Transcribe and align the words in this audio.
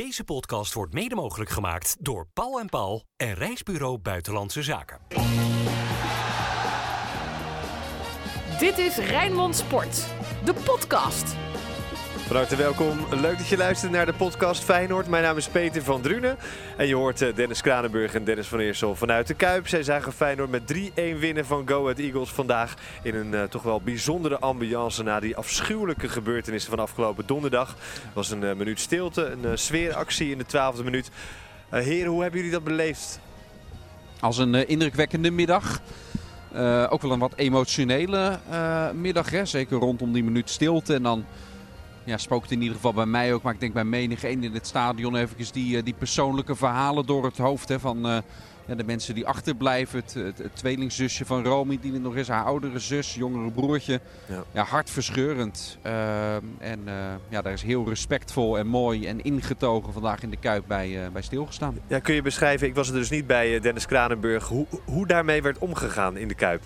Deze 0.00 0.24
podcast 0.24 0.72
wordt 0.72 0.92
mede 0.92 1.14
mogelijk 1.14 1.50
gemaakt 1.50 1.96
door 1.98 2.26
Paul 2.32 2.60
en 2.60 2.66
Paul 2.66 3.04
en 3.16 3.34
Reisbureau 3.34 3.98
Buitenlandse 3.98 4.62
Zaken. 4.62 4.98
Dit 8.58 8.78
is 8.78 8.96
Rijnmond 8.96 9.56
Sport, 9.56 10.06
de 10.44 10.54
podcast. 10.64 11.49
Van 12.30 12.38
harte 12.38 12.56
welkom. 12.56 12.98
Leuk 13.10 13.38
dat 13.38 13.48
je 13.48 13.56
luistert 13.56 13.92
naar 13.92 14.06
de 14.06 14.12
podcast 14.12 14.64
Feyenoord. 14.64 15.08
Mijn 15.08 15.22
naam 15.22 15.36
is 15.36 15.48
Peter 15.48 15.82
van 15.82 16.00
Drunen. 16.00 16.36
En 16.76 16.86
je 16.86 16.94
hoort 16.94 17.22
eh, 17.22 17.34
Dennis 17.34 17.60
Kranenburg 17.60 18.14
en 18.14 18.24
Dennis 18.24 18.46
van 18.46 18.58
Eersel 18.58 18.94
vanuit 18.94 19.26
de 19.26 19.34
Kuip. 19.34 19.68
Zij 19.68 19.82
zagen 19.82 20.12
Feyenoord 20.12 20.50
met 20.50 20.74
3-1 20.74 21.18
winnen 21.18 21.46
van 21.46 21.68
Go 21.68 21.82
Ahead 21.82 21.98
Eagles 21.98 22.30
vandaag. 22.30 22.74
In 23.02 23.14
een 23.14 23.32
uh, 23.32 23.42
toch 23.42 23.62
wel 23.62 23.80
bijzondere 23.80 24.38
ambiance 24.38 25.02
na 25.02 25.20
die 25.20 25.36
afschuwelijke 25.36 26.08
gebeurtenissen 26.08 26.70
van 26.70 26.78
afgelopen 26.78 27.26
donderdag. 27.26 27.68
Het 27.68 28.14
was 28.14 28.30
een 28.30 28.42
uh, 28.42 28.52
minuut 28.52 28.80
stilte, 28.80 29.36
een 29.42 29.58
sfeeractie 29.58 30.30
in 30.30 30.38
de 30.38 30.46
twaalfde 30.46 30.84
minuut. 30.84 31.10
heren, 31.70 32.10
hoe 32.10 32.22
hebben 32.22 32.38
jullie 32.38 32.54
dat 32.54 32.64
beleefd? 32.64 33.20
Als 34.20 34.38
een 34.38 34.68
indrukwekkende 34.68 35.30
middag. 35.30 35.80
ook 36.88 37.02
wel 37.02 37.12
een 37.12 37.18
wat 37.18 37.34
emotionele 37.36 38.38
middag, 38.94 39.30
hè? 39.30 39.44
zeker 39.44 39.78
rondom 39.78 40.12
die 40.12 40.24
minuut 40.24 40.50
stilte. 40.50 40.94
En 40.94 41.02
dan 41.02 41.24
ja, 42.04 42.16
spookt 42.16 42.50
in 42.50 42.60
ieder 42.60 42.74
geval 42.74 42.92
bij 42.92 43.06
mij 43.06 43.34
ook, 43.34 43.42
maar 43.42 43.54
ik 43.54 43.60
denk 43.60 43.72
bij 43.72 43.84
menig 43.84 44.24
een 44.24 44.44
in 44.44 44.54
het 44.54 44.66
stadion 44.66 45.16
even 45.16 45.52
die, 45.52 45.76
eh, 45.76 45.84
die 45.84 45.94
persoonlijke 45.94 46.56
verhalen 46.56 47.06
door 47.06 47.24
het 47.24 47.38
hoofd 47.38 47.68
hè, 47.68 47.80
van 47.80 48.06
uh, 48.06 48.18
ja, 48.66 48.74
de 48.74 48.84
mensen 48.84 49.14
die 49.14 49.26
achterblijven. 49.26 49.98
Het, 49.98 50.14
het, 50.14 50.38
het, 50.38 50.56
tweelingzusje 50.56 51.24
van 51.24 51.44
Romy, 51.44 51.78
die 51.80 51.92
er 51.92 52.00
nog 52.00 52.16
is, 52.16 52.28
haar 52.28 52.44
oudere 52.44 52.78
zus, 52.78 53.14
jongere 53.14 53.50
broertje. 53.50 54.00
Ja, 54.26 54.44
ja 54.52 54.64
hartverscheurend. 54.64 55.78
Uh, 55.86 56.34
en 56.58 56.80
ja, 57.28 57.42
daar 57.42 57.52
is 57.52 57.62
heel 57.62 57.88
respectvol 57.88 58.58
en 58.58 58.66
mooi 58.66 59.06
en 59.06 59.22
ingetogen 59.22 59.92
vandaag 59.92 60.22
in 60.22 60.30
de 60.30 60.36
Kuip 60.36 60.64
bij, 60.66 61.10
bij 61.12 61.22
stilgestaan. 61.22 61.78
Ja, 61.86 61.98
kun 61.98 62.14
je 62.14 62.22
beschrijven, 62.22 62.66
ik 62.66 62.74
was 62.74 62.88
er 62.88 62.94
dus 62.94 63.10
niet 63.10 63.26
bij 63.26 63.60
Dennis 63.60 63.86
Kranenburg, 63.86 64.48
hoe, 64.48 64.66
hoe 64.84 65.06
daarmee 65.06 65.42
werd 65.42 65.58
omgegaan 65.58 66.16
in 66.16 66.28
de 66.28 66.34
Kuip? 66.34 66.62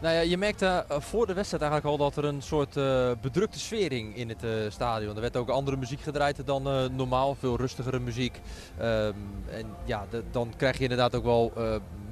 Nou 0.00 0.14
ja, 0.14 0.20
je 0.20 0.38
merkte 0.38 0.84
uh, 0.90 1.00
voor 1.00 1.26
de 1.26 1.32
wedstrijd 1.32 1.62
eigenlijk 1.62 1.92
al 1.92 2.10
dat 2.10 2.16
er 2.16 2.24
een 2.24 2.42
soort 2.42 2.76
uh, 2.76 3.10
bedrukte 3.20 3.58
sfering 3.58 4.16
in 4.16 4.28
het 4.28 4.44
uh, 4.44 4.50
stadion. 4.68 5.14
Er 5.14 5.20
werd 5.20 5.36
ook 5.36 5.48
andere 5.48 5.76
muziek 5.76 6.00
gedraaid 6.00 6.46
dan 6.46 6.62
normaal, 6.96 7.34
veel 7.34 7.56
rustigere 7.56 7.98
muziek. 7.98 8.40
Um, 8.80 9.14
en 9.50 9.66
ja, 9.84 10.06
dan 10.30 10.52
krijg 10.56 10.76
je 10.76 10.82
inderdaad 10.82 11.14
ook 11.14 11.24
wel 11.24 11.52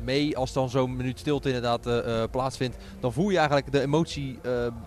mee 0.03 0.37
als 0.37 0.53
dan 0.53 0.71
zo'n 0.71 0.97
minuut 0.97 1.19
stilte 1.19 1.53
inderdaad 1.53 2.31
plaatsvindt. 2.31 2.77
Dan 3.01 3.13
voel 3.13 3.31
je 3.31 3.37
eigenlijk 3.37 3.73
de 3.73 3.81
emotie 3.81 4.39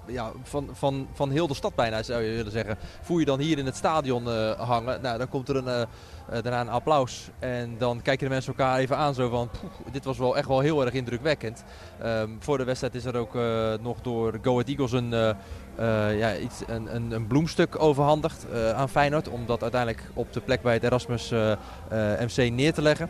ja, 0.06 0.32
van, 0.44 0.70
van, 0.74 1.08
van 1.14 1.32
heel 1.32 1.48
de 1.48 1.54
stad 1.54 1.76
bijna, 1.76 2.04
zou 2.04 2.22
je 2.22 2.36
willen 2.36 2.52
zeggen. 2.52 2.78
Voel 3.02 3.20
je 3.20 3.26
dan 3.26 3.40
hier 3.40 3.58
in 3.58 3.66
het 3.66 3.76
stadion 3.76 4.28
hangen. 4.58 5.02
Nou, 5.02 5.18
dan 5.18 5.30
komt 5.30 5.50
er 5.50 5.56
een 5.56 5.88
daarna 6.32 6.62
een 6.62 6.70
applaus. 6.70 7.30
En 7.40 7.76
dan 7.78 8.02
kijken 8.02 8.28
de 8.28 8.34
mensen 8.34 8.54
elkaar 8.54 8.78
even 8.78 8.98
aan 8.98 9.14
zo 9.14 9.30
van, 9.30 9.50
dit 9.92 10.04
was 10.04 10.18
wel 10.18 10.38
echt 10.38 10.48
wel 10.48 10.60
heel 10.60 10.86
erg 10.86 10.94
indrukwekkend. 10.94 11.64
Um, 12.06 12.38
voor 12.40 12.58
de 12.58 12.64
wedstrijd 12.64 12.96
is 12.96 13.06
er 13.06 13.16
ook 13.16 13.36
uh, 13.36 13.74
nog 13.82 14.02
door 14.02 14.40
Go 14.42 14.52
Ahead 14.52 14.68
Eagles 14.68 14.92
een, 14.92 15.12
uh, 15.12 15.30
ja, 16.18 16.38
iets, 16.38 16.62
een, 16.68 16.96
een, 16.96 17.12
een, 17.12 17.28
bloemstuk 17.28 17.82
overhandigd 17.82 18.46
aan 18.76 18.90
Feyenoord. 18.90 19.30
Om 19.30 19.46
dat 19.46 19.62
uiteindelijk 19.62 20.04
op 20.14 20.34
de 20.34 20.40
plek 20.40 20.62
bij 20.62 20.74
het 20.74 20.84
Erasmus 20.84 21.32
MC 22.20 22.52
neer 22.52 22.74
te 22.74 22.82
leggen. 22.82 23.10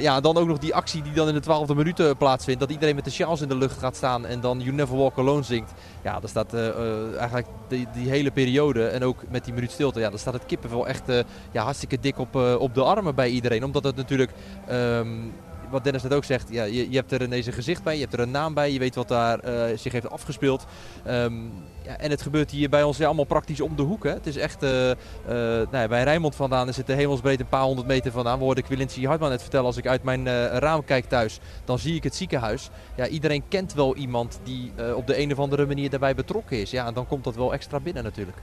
ja, 0.00 0.20
dan 0.20 0.36
ook 0.36 0.46
nog 0.46 0.58
die 0.58 0.74
actie 0.74 1.02
die 1.02 1.12
dan 1.12 1.28
in 1.28 1.34
de 1.34 1.40
twaalfde 1.40 1.74
minuut 1.74 2.18
plaatsvindt. 2.18 2.60
Dat 2.60 2.70
iedereen 2.70 2.94
met 2.94 3.04
de 3.04 3.10
sjaals 3.10 3.40
in 3.40 3.48
de 3.48 3.56
lucht 3.56 3.78
gaat 3.78 3.96
staan 3.96 4.26
en 4.26 4.40
dan 4.40 4.60
You 4.60 4.74
Never 4.74 4.96
Walk 4.96 5.18
Alone 5.18 5.42
zingt. 5.42 5.72
Ja, 6.02 6.20
daar 6.20 6.28
staat 6.28 6.54
eigenlijk 6.54 7.46
die, 7.68 7.86
die, 7.92 8.08
hele 8.08 8.30
periode 8.30 8.86
en 8.86 9.04
ook 9.04 9.22
met 9.28 9.44
die 9.44 9.54
minuut 9.54 9.70
stilte. 9.70 10.00
Ja, 10.00 10.10
daar 10.10 10.18
staat 10.18 10.34
het 10.34 10.46
kippenvel 10.46 10.86
echt 10.86 11.10
ja, 11.52 11.62
hartstikke 11.62 12.00
dik 12.00 12.18
op 12.18 12.36
eh, 12.36 12.54
op 12.58 12.74
de 12.74 12.82
armen 12.82 13.14
bij 13.14 13.28
iedereen. 13.28 13.64
Omdat 13.64 13.84
het 13.84 13.96
natuurlijk, 13.96 14.30
um, 14.70 15.32
wat 15.70 15.84
Dennis 15.84 16.02
net 16.02 16.14
ook 16.14 16.24
zegt, 16.24 16.48
ja, 16.50 16.64
je, 16.64 16.90
je 16.90 16.96
hebt 16.96 17.12
er 17.12 17.22
ineens 17.22 17.46
een 17.46 17.52
gezicht 17.52 17.82
bij, 17.82 17.94
je 17.94 18.00
hebt 18.00 18.12
er 18.12 18.20
een 18.20 18.30
naam 18.30 18.54
bij, 18.54 18.72
je 18.72 18.78
weet 18.78 18.94
wat 18.94 19.08
daar 19.08 19.44
uh, 19.44 19.76
zich 19.76 19.92
heeft 19.92 20.10
afgespeeld. 20.10 20.66
Um, 21.08 21.52
ja, 21.82 21.96
en 21.96 22.10
het 22.10 22.22
gebeurt 22.22 22.50
hier 22.50 22.68
bij 22.68 22.82
ons 22.82 22.96
ja, 22.96 23.06
allemaal 23.06 23.24
praktisch 23.24 23.60
om 23.60 23.76
de 23.76 23.82
hoek. 23.82 24.04
Hè. 24.04 24.10
Het 24.10 24.26
is 24.26 24.36
echt, 24.36 24.62
uh, 24.62 24.70
nou 24.70 25.66
ja, 25.70 25.88
bij 25.88 26.02
Rijnmond 26.02 26.36
vandaan 26.36 26.66
het 26.66 26.86
de 26.86 26.92
hemelsbreed 26.92 27.40
een 27.40 27.48
paar 27.48 27.62
honderd 27.62 27.86
meter 27.86 28.12
vandaan. 28.12 28.38
We 28.38 28.44
hoorden 28.44 28.64
Quilinci 28.64 29.06
Hartman 29.06 29.30
net 29.30 29.42
vertellen, 29.42 29.66
als 29.66 29.76
ik 29.76 29.86
uit 29.86 30.02
mijn 30.02 30.48
raam 30.58 30.84
kijk 30.84 31.04
thuis, 31.04 31.38
dan 31.64 31.78
zie 31.78 31.94
ik 31.94 32.02
het 32.02 32.14
ziekenhuis. 32.14 32.70
Ja, 32.96 33.06
iedereen 33.06 33.42
kent 33.48 33.74
wel 33.74 33.96
iemand 33.96 34.40
die 34.42 34.72
op 34.94 35.06
de 35.06 35.18
een 35.18 35.32
of 35.32 35.38
andere 35.38 35.66
manier 35.66 35.90
daarbij 35.90 36.14
betrokken 36.14 36.60
is. 36.60 36.70
Ja, 36.70 36.86
en 36.86 36.94
dan 36.94 37.06
komt 37.06 37.24
dat 37.24 37.34
wel 37.36 37.52
extra 37.52 37.80
binnen 37.80 38.04
natuurlijk. 38.04 38.36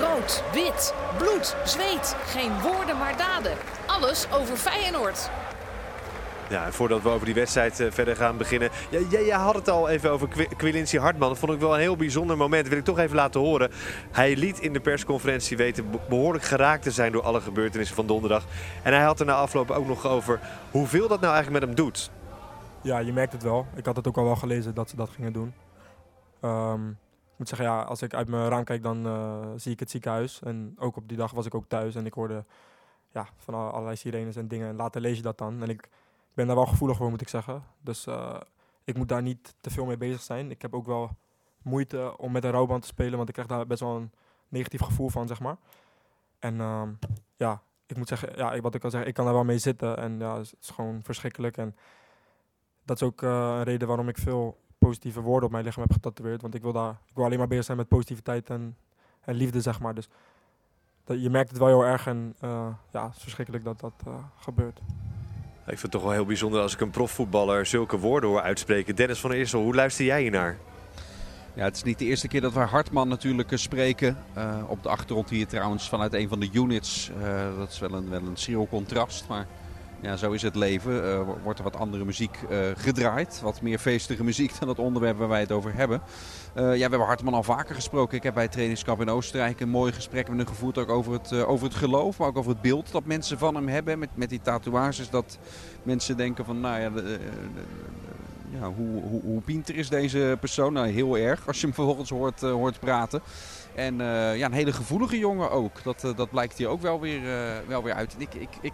Rood, 0.00 0.42
wit, 0.52 0.94
bloed, 1.18 1.56
zweet. 1.64 2.16
Geen 2.26 2.60
woorden 2.60 2.98
maar 2.98 3.16
daden. 3.16 3.52
Alles 3.86 4.26
over 4.30 4.56
Feyenoord. 4.56 5.30
Ja, 6.52 6.72
voordat 6.72 7.02
we 7.02 7.08
over 7.08 7.26
die 7.26 7.34
wedstrijd 7.34 7.80
uh, 7.80 7.90
verder 7.90 8.16
gaan 8.16 8.36
beginnen. 8.36 8.70
Jij 9.10 9.24
ja, 9.24 9.38
had 9.38 9.54
het 9.54 9.68
al 9.68 9.88
even 9.88 10.10
over 10.10 10.28
Quilinci 10.56 10.98
Hartman. 10.98 11.28
Dat 11.28 11.38
vond 11.38 11.52
ik 11.52 11.60
wel 11.60 11.74
een 11.74 11.80
heel 11.80 11.96
bijzonder 11.96 12.36
moment. 12.36 12.60
Dat 12.60 12.70
wil 12.70 12.78
ik 12.78 12.84
toch 12.84 12.98
even 12.98 13.16
laten 13.16 13.40
horen. 13.40 13.70
Hij 14.10 14.36
liet 14.36 14.58
in 14.58 14.72
de 14.72 14.80
persconferentie 14.80 15.56
weten 15.56 15.90
behoorlijk 16.08 16.44
geraakt 16.44 16.82
te 16.82 16.90
zijn 16.90 17.12
door 17.12 17.22
alle 17.22 17.40
gebeurtenissen 17.40 17.96
van 17.96 18.06
donderdag. 18.06 18.44
En 18.82 18.92
hij 18.92 19.02
had 19.02 19.20
er 19.20 19.26
na 19.26 19.34
afloop 19.34 19.70
ook 19.70 19.86
nog 19.86 20.06
over 20.06 20.40
hoeveel 20.70 21.08
dat 21.08 21.20
nou 21.20 21.34
eigenlijk 21.34 21.64
met 21.64 21.76
hem 21.76 21.86
doet. 21.86 22.10
Ja, 22.82 22.98
je 22.98 23.12
merkt 23.12 23.32
het 23.32 23.42
wel. 23.42 23.66
Ik 23.74 23.86
had 23.86 23.96
het 23.96 24.08
ook 24.08 24.16
al 24.16 24.24
wel 24.24 24.36
gelezen 24.36 24.74
dat 24.74 24.90
ze 24.90 24.96
dat 24.96 25.10
gingen 25.10 25.32
doen. 25.32 25.54
Um, 26.40 26.98
moet 27.36 27.48
zeggen, 27.48 27.66
ja, 27.66 27.82
als 27.82 28.02
ik 28.02 28.14
uit 28.14 28.28
mijn 28.28 28.48
raam 28.48 28.64
kijk, 28.64 28.82
dan 28.82 29.06
uh, 29.06 29.38
zie 29.56 29.72
ik 29.72 29.80
het 29.80 29.90
ziekenhuis. 29.90 30.40
En 30.42 30.74
ook 30.78 30.96
op 30.96 31.08
die 31.08 31.16
dag 31.16 31.30
was 31.30 31.46
ik 31.46 31.54
ook 31.54 31.68
thuis 31.68 31.94
en 31.94 32.06
ik 32.06 32.12
hoorde 32.12 32.44
ja, 33.12 33.26
van 33.36 33.54
allerlei 33.54 33.96
sirenes 33.96 34.36
en 34.36 34.48
dingen. 34.48 34.68
En 34.68 34.76
later 34.76 35.00
lees 35.00 35.16
je 35.16 35.22
dat 35.22 35.38
dan. 35.38 35.62
En 35.62 35.68
ik 35.68 35.88
ben 36.34 36.46
daar 36.46 36.56
wel 36.56 36.66
gevoelig 36.66 36.96
voor, 36.96 37.10
moet 37.10 37.20
ik 37.20 37.28
zeggen. 37.28 37.62
Dus 37.80 38.06
uh, 38.06 38.40
ik 38.84 38.96
moet 38.96 39.08
daar 39.08 39.22
niet 39.22 39.54
te 39.60 39.70
veel 39.70 39.84
mee 39.84 39.96
bezig 39.96 40.20
zijn. 40.20 40.50
Ik 40.50 40.62
heb 40.62 40.74
ook 40.74 40.86
wel 40.86 41.10
moeite 41.62 42.18
om 42.18 42.32
met 42.32 42.44
een 42.44 42.50
rouwband 42.50 42.82
te 42.82 42.88
spelen, 42.88 43.16
want 43.16 43.28
ik 43.28 43.34
krijg 43.34 43.48
daar 43.48 43.66
best 43.66 43.80
wel 43.80 43.96
een 43.96 44.12
negatief 44.48 44.80
gevoel 44.80 45.08
van, 45.08 45.26
zeg 45.26 45.40
maar. 45.40 45.56
En 46.38 46.54
uh, 46.54 46.82
ja, 47.36 47.62
ik 47.86 47.96
moet 47.96 48.08
zeggen, 48.08 48.36
ja, 48.36 48.60
wat 48.60 48.74
ik 48.74 48.84
al 48.84 48.90
zeg, 48.90 49.04
ik 49.04 49.14
kan 49.14 49.24
daar 49.24 49.34
wel 49.34 49.44
mee 49.44 49.58
zitten. 49.58 49.96
En 49.96 50.18
ja, 50.18 50.38
het 50.38 50.54
is 50.60 50.70
gewoon 50.70 51.00
verschrikkelijk. 51.02 51.56
En 51.56 51.76
dat 52.84 52.96
is 52.96 53.02
ook 53.02 53.22
uh, 53.22 53.30
een 53.30 53.62
reden 53.62 53.88
waarom 53.88 54.08
ik 54.08 54.18
veel 54.18 54.60
positieve 54.78 55.20
woorden 55.20 55.44
op 55.44 55.50
mijn 55.52 55.64
lichaam 55.64 55.82
heb 55.82 55.92
getatoeëerd. 55.92 56.42
Want 56.42 56.54
ik 56.54 56.62
wil, 56.62 56.72
daar, 56.72 56.90
ik 57.06 57.14
wil 57.14 57.24
alleen 57.24 57.38
maar 57.38 57.48
bezig 57.48 57.64
zijn 57.64 57.76
met 57.76 57.88
positiviteit 57.88 58.50
en, 58.50 58.76
en 59.20 59.34
liefde, 59.34 59.60
zeg 59.60 59.80
maar. 59.80 59.94
Dus 59.94 60.08
dat, 61.04 61.22
je 61.22 61.30
merkt 61.30 61.48
het 61.48 61.58
wel 61.58 61.68
heel 61.68 61.84
erg 61.84 62.06
en 62.06 62.36
uh, 62.40 62.68
ja, 62.90 63.06
het 63.06 63.16
is 63.16 63.22
verschrikkelijk 63.22 63.64
dat 63.64 63.80
dat 63.80 64.02
gebeurt. 64.36 64.80
Ik 65.66 65.78
vind 65.78 65.82
het 65.82 65.90
toch 65.90 66.02
wel 66.02 66.12
heel 66.12 66.24
bijzonder 66.24 66.60
als 66.60 66.74
ik 66.74 66.80
een 66.80 66.90
profvoetballer 66.90 67.66
zulke 67.66 67.98
woorden 67.98 68.30
hoor 68.30 68.40
uitspreken. 68.40 68.96
Dennis 68.96 69.20
van 69.20 69.32
Eersel, 69.32 69.62
hoe 69.62 69.74
luister 69.74 70.04
jij 70.04 70.20
hier 70.20 70.30
naar? 70.30 70.58
Ja, 71.54 71.64
het 71.64 71.76
is 71.76 71.82
niet 71.82 71.98
de 71.98 72.04
eerste 72.04 72.28
keer 72.28 72.40
dat 72.40 72.52
we 72.52 72.58
Hartman 72.58 73.08
natuurlijk 73.08 73.50
spreken. 73.54 74.16
Uh, 74.36 74.56
op 74.66 74.82
de 74.82 74.88
achtergrond 74.88 75.30
hier 75.30 75.46
trouwens 75.46 75.88
vanuit 75.88 76.14
een 76.14 76.28
van 76.28 76.40
de 76.40 76.48
units. 76.52 77.10
dat 77.58 77.70
is 77.70 77.78
wel 77.78 77.92
een, 77.92 78.10
wel 78.10 78.20
een 78.20 78.36
schril 78.36 78.66
contrast, 78.70 79.24
maar 79.28 79.46
ja, 80.02 80.16
zo 80.16 80.32
is 80.32 80.42
het 80.42 80.54
leven. 80.54 81.04
Uh, 81.04 81.20
wordt 81.42 81.58
er 81.58 81.64
wat 81.64 81.76
andere 81.76 82.04
muziek 82.04 82.38
uh, 82.50 82.58
gedraaid. 82.76 83.40
Wat 83.42 83.60
meer 83.60 83.78
feestige 83.78 84.24
muziek 84.24 84.58
dan 84.58 84.68
het 84.68 84.78
onderwerp 84.78 85.18
waar 85.18 85.28
wij 85.28 85.40
het 85.40 85.52
over 85.52 85.74
hebben. 85.74 86.02
Uh, 86.54 86.62
ja, 86.62 86.70
we 86.72 86.80
hebben 86.80 87.00
Hartman 87.00 87.34
al 87.34 87.42
vaker 87.42 87.74
gesproken. 87.74 88.16
Ik 88.16 88.22
heb 88.22 88.34
bij 88.34 88.42
het 88.42 88.52
trainingskamp 88.52 89.00
in 89.00 89.10
Oostenrijk 89.10 89.60
een 89.60 89.68
mooi 89.68 89.92
gesprek 89.92 90.28
met 90.28 90.36
hem 90.38 90.46
gevoerd. 90.46 90.78
Ook 90.78 90.88
over 90.88 91.12
het, 91.12 91.32
over 91.32 91.66
het 91.66 91.74
geloof, 91.74 92.18
maar 92.18 92.28
ook 92.28 92.36
over 92.36 92.50
het 92.50 92.60
beeld 92.60 92.92
dat 92.92 93.04
mensen 93.04 93.38
van 93.38 93.54
hem 93.54 93.68
hebben. 93.68 93.98
Met, 93.98 94.08
met 94.14 94.28
die 94.28 94.40
tatoeages. 94.40 95.10
Dat 95.10 95.38
mensen 95.82 96.16
denken 96.16 96.44
van, 96.44 96.60
nou 96.60 96.80
ja, 96.80 96.90
ja 98.60 98.72
hoe, 98.72 99.02
hoe, 99.02 99.20
hoe 99.22 99.40
pinter 99.40 99.76
is 99.76 99.88
deze 99.88 100.36
persoon? 100.40 100.72
Nou, 100.72 100.88
heel 100.88 101.18
erg 101.18 101.46
als 101.46 101.60
je 101.60 101.66
hem 101.66 101.74
vervolgens 101.74 102.10
hoort, 102.10 102.40
hoort 102.40 102.80
praten. 102.80 103.20
En 103.74 103.96
ja, 104.36 104.44
een 104.44 104.52
hele 104.52 104.72
gevoelige 104.72 105.18
jongen 105.18 105.50
ook. 105.50 105.82
Dat, 105.82 106.12
dat 106.16 106.30
blijkt 106.30 106.58
hier 106.58 106.68
ook 106.68 106.82
wel 106.82 107.00
weer, 107.00 107.20
wel 107.66 107.82
weer 107.82 107.94
uit. 107.94 108.14
Ik, 108.18 108.34
ik, 108.34 108.50
ik 108.60 108.72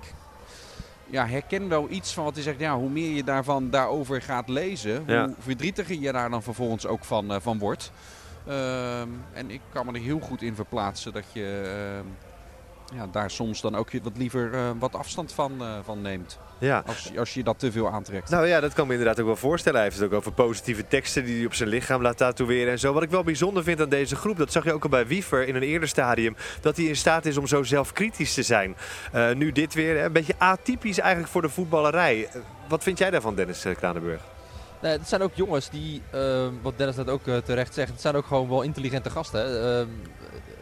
ja, 1.10 1.26
herken 1.26 1.68
wel 1.68 1.86
iets 1.90 2.12
van 2.12 2.24
wat 2.24 2.34
hij 2.34 2.42
zegt. 2.42 2.60
Ja, 2.60 2.76
hoe 2.76 2.90
meer 2.90 3.10
je 3.10 3.24
daarvan 3.24 3.70
daarover 3.70 4.22
gaat 4.22 4.48
lezen, 4.48 5.04
hoe 5.06 5.34
verdrietiger 5.38 6.00
je 6.00 6.12
daar 6.12 6.30
dan 6.30 6.42
vervolgens 6.42 6.86
ook 6.86 7.04
van, 7.04 7.32
uh, 7.32 7.36
van 7.40 7.58
wordt. 7.58 7.92
Um, 8.48 9.24
en 9.32 9.50
ik 9.50 9.60
kan 9.72 9.86
me 9.86 9.92
er 9.92 10.00
heel 10.00 10.20
goed 10.20 10.42
in 10.42 10.54
verplaatsen 10.54 11.12
dat 11.12 11.24
je 11.32 11.62
uh, 12.04 12.10
ja, 12.94 13.06
daar 13.12 13.30
soms 13.30 13.60
dan 13.60 13.74
ook 13.74 13.90
wat 14.02 14.16
liever 14.16 14.54
uh, 14.54 14.70
wat 14.78 14.94
afstand 14.94 15.32
van, 15.32 15.52
uh, 15.60 15.78
van 15.84 16.02
neemt. 16.02 16.38
Ja. 16.58 16.82
Als, 16.86 17.10
als 17.18 17.34
je 17.34 17.42
dat 17.42 17.58
te 17.58 17.72
veel 17.72 17.90
aantrekt. 17.90 18.30
Nou 18.30 18.46
ja, 18.46 18.60
dat 18.60 18.72
kan 18.72 18.86
me 18.86 18.92
inderdaad 18.92 19.20
ook 19.20 19.26
wel 19.26 19.36
voorstellen. 19.36 19.78
Hij 19.78 19.88
heeft 19.88 20.00
het 20.00 20.10
ook 20.10 20.18
over 20.18 20.32
positieve 20.32 20.86
teksten 20.86 21.24
die 21.24 21.36
hij 21.36 21.46
op 21.46 21.54
zijn 21.54 21.68
lichaam 21.68 22.02
laat 22.02 22.16
tatoeëren 22.16 22.72
en 22.72 22.78
zo. 22.78 22.92
Wat 22.92 23.02
ik 23.02 23.10
wel 23.10 23.22
bijzonder 23.22 23.62
vind 23.62 23.80
aan 23.80 23.88
deze 23.88 24.16
groep, 24.16 24.36
dat 24.36 24.52
zag 24.52 24.64
je 24.64 24.72
ook 24.72 24.82
al 24.82 24.88
bij 24.88 25.06
Wiever 25.06 25.48
in 25.48 25.54
een 25.54 25.62
eerder 25.62 25.88
stadium, 25.88 26.36
dat 26.60 26.76
hij 26.76 26.86
in 26.86 26.96
staat 26.96 27.26
is 27.26 27.36
om 27.36 27.46
zo 27.46 27.62
zelfkritisch 27.62 28.34
te 28.34 28.42
zijn. 28.42 28.76
Uh, 29.14 29.32
nu 29.32 29.52
dit 29.52 29.74
weer, 29.74 30.04
een 30.04 30.12
beetje 30.12 30.34
atypisch 30.38 30.98
eigenlijk 30.98 31.32
voor 31.32 31.42
de 31.42 31.48
voetballerij. 31.48 32.28
wat 32.68 32.82
vind 32.82 32.98
jij 32.98 33.10
daarvan, 33.10 33.34
Dennis 33.34 33.64
Kranenburg? 33.76 34.20
Nee, 34.82 34.92
het 34.92 35.08
zijn 35.08 35.22
ook 35.22 35.34
jongens 35.34 35.70
die, 35.70 36.02
uh, 36.14 36.46
wat 36.62 36.78
Dennis 36.78 36.96
net 36.96 37.08
ook 37.08 37.26
uh, 37.26 37.36
terecht 37.36 37.74
zegt, 37.74 37.90
het 37.90 38.00
zijn 38.00 38.14
ook 38.14 38.26
gewoon 38.26 38.48
wel 38.48 38.62
intelligente 38.62 39.10
gasten. 39.10 39.88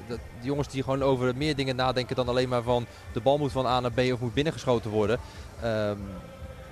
Dat, 0.08 0.18
die 0.40 0.48
jongens 0.48 0.68
die 0.68 0.82
gewoon 0.82 1.02
over 1.02 1.36
meer 1.36 1.56
dingen 1.56 1.76
nadenken 1.76 2.16
dan 2.16 2.28
alleen 2.28 2.48
maar 2.48 2.62
van 2.62 2.86
de 3.12 3.20
bal 3.20 3.38
moet 3.38 3.52
van 3.52 3.66
A 3.66 3.80
naar 3.80 3.92
B 3.92 3.98
of 3.98 4.20
moet 4.20 4.34
binnengeschoten 4.34 4.90
worden. 4.90 5.18
Ehm, 5.62 5.98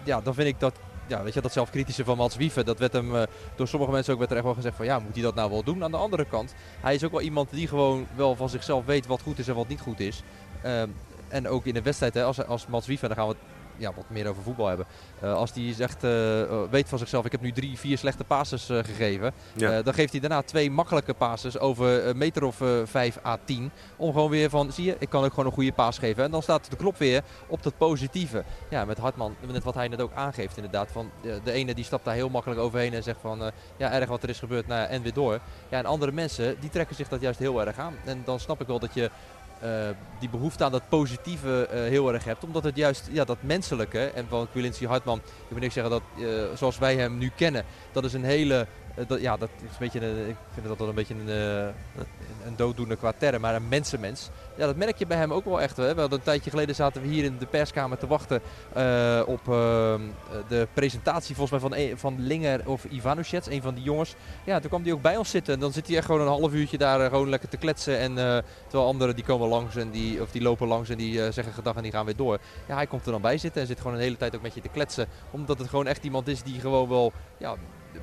ja, 0.05 0.21
dan 0.21 0.35
vind 0.35 0.49
ik 0.49 0.61
dat, 0.61 0.75
ja, 1.07 1.23
weet 1.23 1.35
je, 1.35 1.41
dat 1.41 1.53
zelfkritische 1.53 2.05
van 2.05 2.17
Mats 2.17 2.37
Wieven, 2.37 2.65
dat 2.65 2.79
werd 2.79 2.93
hem 2.93 3.17
eh, 3.17 3.23
door 3.57 3.69
sommige 3.69 3.93
mensen 3.93 4.13
ook 4.13 4.19
werd 4.19 4.31
er 4.31 4.37
echt 4.37 4.47
wel 4.47 4.55
gezegd 4.55 4.77
van 4.77 4.87
ja, 4.87 4.99
moet 4.99 5.15
hij 5.15 5.23
dat 5.23 5.35
nou 5.35 5.51
wel 5.51 5.63
doen? 5.63 5.85
Aan 5.85 5.91
de 5.91 5.97
andere 5.97 6.25
kant, 6.25 6.55
hij 6.81 6.95
is 6.95 7.05
ook 7.05 7.13
wel 7.13 7.21
iemand 7.21 7.51
die 7.51 7.69
gewoon 7.69 8.07
wel 8.17 8.37
van 8.37 8.49
zichzelf 8.49 8.85
weet 8.85 9.07
wat 9.07 9.23
goed 9.23 9.39
is 9.39 9.49
en 9.49 9.55
wat 9.55 9.69
niet 9.69 9.81
goed 9.81 10.01
is. 10.01 10.23
Ehm, 10.63 10.89
en 11.29 11.49
ook 11.49 11.65
in 11.65 11.75
de 11.75 11.83
wedstrijd, 11.83 12.15
hè, 12.15 12.25
als, 12.25 12.47
als 12.47 12.67
Mats 12.67 12.87
Wieven, 12.87 13.09
dan 13.09 13.17
gaan 13.17 13.29
we 13.29 13.37
ja, 13.77 13.93
wat 13.95 14.05
meer 14.09 14.29
over 14.29 14.43
voetbal 14.43 14.67
hebben. 14.67 14.87
Uh, 15.23 15.35
als 15.35 15.53
hij 15.55 15.73
zegt, 15.73 16.05
uh, 16.05 16.11
weet 16.71 16.89
van 16.89 16.99
zichzelf, 16.99 17.25
ik 17.25 17.33
heb 17.33 17.41
nu 17.41 17.53
drie, 17.53 17.79
vier 17.79 17.99
slechte 17.99 18.25
passes 18.25 18.67
gegeven. 18.67 19.33
Ja. 19.53 19.83
dan 19.83 19.95
geeft 19.95 20.13
hij 20.13 20.21
daarna 20.21 20.43
twee 20.43 20.71
makkelijke 20.71 21.15
passes 21.15 21.59
over 21.59 22.07
een 22.07 22.17
meter 22.17 22.45
of 22.45 22.63
5 22.85 23.19
à 23.25 23.39
10. 23.45 23.71
Om 23.97 24.13
gewoon 24.13 24.31
weer 24.31 24.51
van, 24.51 24.73
zie 24.73 24.85
je, 24.85 24.97
ik 24.99 25.09
kan 25.09 25.25
ook 25.25 25.31
gewoon 25.31 25.47
een 25.47 25.53
goede 25.53 25.73
paas 25.73 25.99
geven. 25.99 26.25
En 26.25 26.31
dan 26.31 26.43
staat 26.43 26.71
de 26.71 26.77
klop 26.77 26.97
weer 26.97 27.23
op 27.47 27.63
dat 27.63 27.77
positieve. 27.79 28.45
Ja, 28.71 28.85
met 28.85 28.99
Hartman, 28.99 29.37
net 29.53 29.65
wat 29.65 29.75
hij 29.75 29.89
net 29.89 30.01
ook 30.01 30.13
aangeeft 30.15 30.57
inderdaad. 30.57 30.89
Van, 30.93 31.11
de, 31.21 31.53
ene 31.53 31.75
die 31.75 31.85
stapt 31.85 32.05
daar 32.05 32.15
heel 32.15 32.29
makkelijk 32.29 32.61
overheen 32.61 32.95
en 32.95 33.03
zegt 33.03 33.21
van, 33.21 33.51
ja, 33.77 33.93
erg 33.93 34.09
wat 34.09 34.23
er 34.23 34.29
is 34.29 34.39
gebeurd, 34.39 34.67
nou, 34.67 34.89
en 34.89 35.03
weer 35.03 35.13
door. 35.13 35.41
Ja, 35.69 35.79
en 35.79 35.87
andere 35.87 36.13
mensen, 36.13 36.57
die 36.61 36.71
trekken 36.71 36.97
zich 36.97 37.09
dat 37.09 37.21
juist 37.21 37.39
heel 37.39 37.61
erg 37.67 37.79
aan. 37.79 37.95
En 38.05 38.23
dan 38.25 38.41
snap 38.41 38.61
ik 38.61 38.67
wel 38.67 38.79
dat 38.79 38.95
je 38.95 39.11
die 40.19 40.29
behoefte 40.29 40.65
aan 40.65 40.73
dat 40.73 40.89
positieve 40.89 41.69
uh, 41.69 41.81
heel 41.81 42.13
erg 42.13 42.25
hebt. 42.25 42.45
Omdat 42.45 42.65
het 42.65 42.77
juist 42.77 43.09
ja, 43.13 43.25
dat 43.25 43.37
menselijke, 43.41 44.05
en 44.05 44.27
van 44.29 44.49
Quilincy 44.51 44.87
Hartman, 44.87 45.19
ik 45.19 45.25
wil 45.49 45.59
niet 45.59 45.73
zeggen 45.73 45.93
dat 45.93 46.03
uh, 46.17 46.43
zoals 46.55 46.79
wij 46.79 46.97
hem 46.97 47.19
nu 47.19 47.31
kennen, 47.37 47.65
dat 47.93 48.05
is 48.05 48.13
een 48.13 48.25
hele 48.25 48.67
dat, 49.07 49.21
ja, 49.21 49.37
dat 49.37 49.49
is 49.57 49.71
een 49.71 49.77
beetje 49.79 50.07
een, 50.07 50.29
ik 50.29 50.37
vind 50.53 50.67
dat 50.67 50.79
wel 50.79 50.89
een 50.89 50.95
beetje 50.95 51.15
een, 51.15 51.29
uh, 51.29 51.67
een 52.47 52.57
dooddoener 52.57 52.97
qua 52.97 53.13
term, 53.19 53.41
maar 53.41 53.55
een 53.55 53.69
mensenmens. 53.69 54.31
Ja, 54.57 54.67
dat 54.67 54.77
merk 54.77 54.99
je 54.99 55.07
bij 55.07 55.17
hem 55.17 55.33
ook 55.33 55.45
wel 55.45 55.61
echt. 55.61 55.77
Hè. 55.77 55.95
We 55.95 56.07
een 56.11 56.23
tijdje 56.23 56.51
geleden 56.51 56.75
zaten 56.75 57.03
we 57.03 57.09
hier 57.09 57.25
in 57.25 57.39
de 57.39 57.47
perskamer 57.47 57.99
te 57.99 58.07
wachten 58.07 58.41
uh, 58.77 59.23
op 59.27 59.45
de 60.49 60.69
presentatie 60.75 61.37
volgens 61.37 61.61
mij 61.61 61.71
van, 61.71 61.79
een, 61.79 61.99
van 61.99 62.27
Linger 62.27 62.69
of 62.69 62.85
Ivanushets, 62.85 63.49
een 63.49 63.63
van 63.63 63.75
die 63.75 63.85
jongens. 63.85 64.15
Ja, 64.45 64.61
toen 64.61 64.69
kwam 64.69 64.83
hij 64.83 64.93
ook 64.93 65.03
bij 65.03 65.17
ons 65.17 65.31
zitten 65.31 65.55
en 65.55 65.61
dan 65.61 65.73
zit 65.73 65.87
hij 65.87 65.97
echt 65.97 66.07
gewoon 66.07 66.21
een 66.21 66.27
half 66.27 66.53
uurtje 66.53 66.79
daar 66.79 67.11
gewoon 67.11 67.29
lekker 67.29 67.49
te 67.49 67.57
kletsen. 67.57 67.99
En 67.99 68.15
terwijl 68.63 68.89
anderen 68.89 69.15
die 69.15 69.25
komen 69.25 69.49
langs 69.49 69.77
en 69.77 69.91
die, 69.91 70.23
of 70.23 70.31
die 70.31 70.43
lopen 70.43 70.69
langs 70.69 70.89
en 70.89 70.99
die 70.99 71.33
zeggen 71.33 71.53
gedag 71.53 71.77
en 71.77 71.83
die 71.83 71.93
gaan 71.93 72.05
weer 72.05 72.17
door. 72.17 72.39
Ja, 72.69 72.75
hij 72.75 72.87
komt 72.87 73.07
er 73.07 73.13
dan 73.13 73.21
bij 73.21 73.39
zitten 73.39 73.61
en 73.61 73.67
zit 73.67 73.81
gewoon 73.81 73.95
een 73.95 74.03
hele 74.03 74.17
tijd 74.17 74.37
ook 74.37 74.43
met 74.43 74.55
je 74.55 74.61
te 74.61 74.69
kletsen. 74.69 75.07
Omdat 75.31 75.59
het 75.59 75.69
gewoon 75.69 75.87
echt 75.87 76.05
iemand 76.05 76.29
is 76.29 76.43
die 76.43 76.61
gewoon 76.61 76.89
wel 76.89 77.13
ja, 77.39 77.55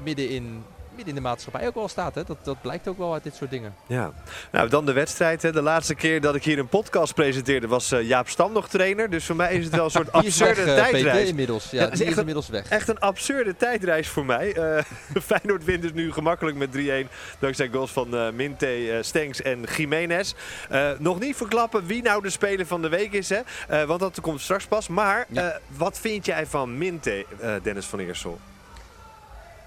midden 0.04 0.30
in 0.30 0.64
midden 0.96 1.16
in 1.16 1.22
de 1.22 1.28
maatschappij 1.28 1.68
ook 1.68 1.76
wel 1.76 1.88
staat. 1.88 2.16
Hè? 2.16 2.24
Dat, 2.24 2.38
dat 2.44 2.62
blijkt 2.62 2.88
ook 2.88 2.98
wel 2.98 3.14
uit 3.14 3.24
dit 3.24 3.36
soort 3.36 3.50
dingen. 3.50 3.76
Ja, 3.88 4.12
nou 4.52 4.70
dan 4.70 4.86
de 4.86 4.92
wedstrijd. 4.92 5.42
Hè. 5.42 5.52
De 5.52 5.62
laatste 5.62 5.96
keer 5.96 6.22
dat 6.22 6.36
ik 6.36 6.44
hier 6.44 6.60
een 6.60 6.68
podcast 6.68 7.14
presenteerde 7.14 7.68
was 7.68 7.92
uh, 7.92 8.02
Jaap 8.02 8.30
Stam 8.30 8.52
nog 8.54 8.70
trainer. 8.70 9.10
Dus 9.10 9.26
voor 9.26 9.36
mij 9.36 9.54
is 9.54 9.66
het 9.66 9.76
wel 9.76 9.86
een 9.86 9.92
soort 10.00 10.12
absurde 10.12 10.64
weg, 10.64 10.90
tijdreis. 10.90 11.30
Inmiddels. 11.30 11.70
Ja, 11.72 11.84
het 11.84 11.94
is, 11.94 12.02
is 12.02 12.18
inmiddels 12.18 12.50
weg. 12.50 12.70
Echt 12.70 12.88
een 12.88 13.00
absurde 13.00 13.56
tijdreis 13.56 14.08
voor 14.08 14.26
mij. 14.26 14.58
Uh, 14.58 14.82
Feyenoord 15.24 15.64
wint 15.64 15.82
dus 15.82 15.94
nu 15.94 16.12
gemakkelijk 16.12 16.58
met 16.58 16.70
3-1. 17.06 17.10
Dankzij 17.40 17.70
goals 17.72 17.92
van 17.92 18.16
uh, 18.16 18.30
Minte, 18.32 19.00
Stenks 19.02 19.42
en 19.42 19.64
Jiménez. 19.78 20.34
nog 20.98 21.20
niet 21.20 21.36
verklappen 21.36 21.86
wie 21.86 22.02
nou 22.02 22.22
de 22.22 22.30
speler 22.30 22.66
van 22.66 22.82
de 22.82 22.90
week 22.90 23.14
is. 23.14 23.30
Hè? 23.30 23.86
want 23.86 24.00
dat 24.00 24.22
komt 24.22 24.42
straks 24.42 24.66
pas. 24.66 24.88
Maar 24.88 25.26
ja. 25.30 25.60
wat 25.68 26.00
vind 26.00 26.26
jij 26.26 26.46
van 26.46 26.78
Minte, 26.78 27.26
Dennis 27.64 27.86
van 27.86 28.00
Eersel? 28.00 28.40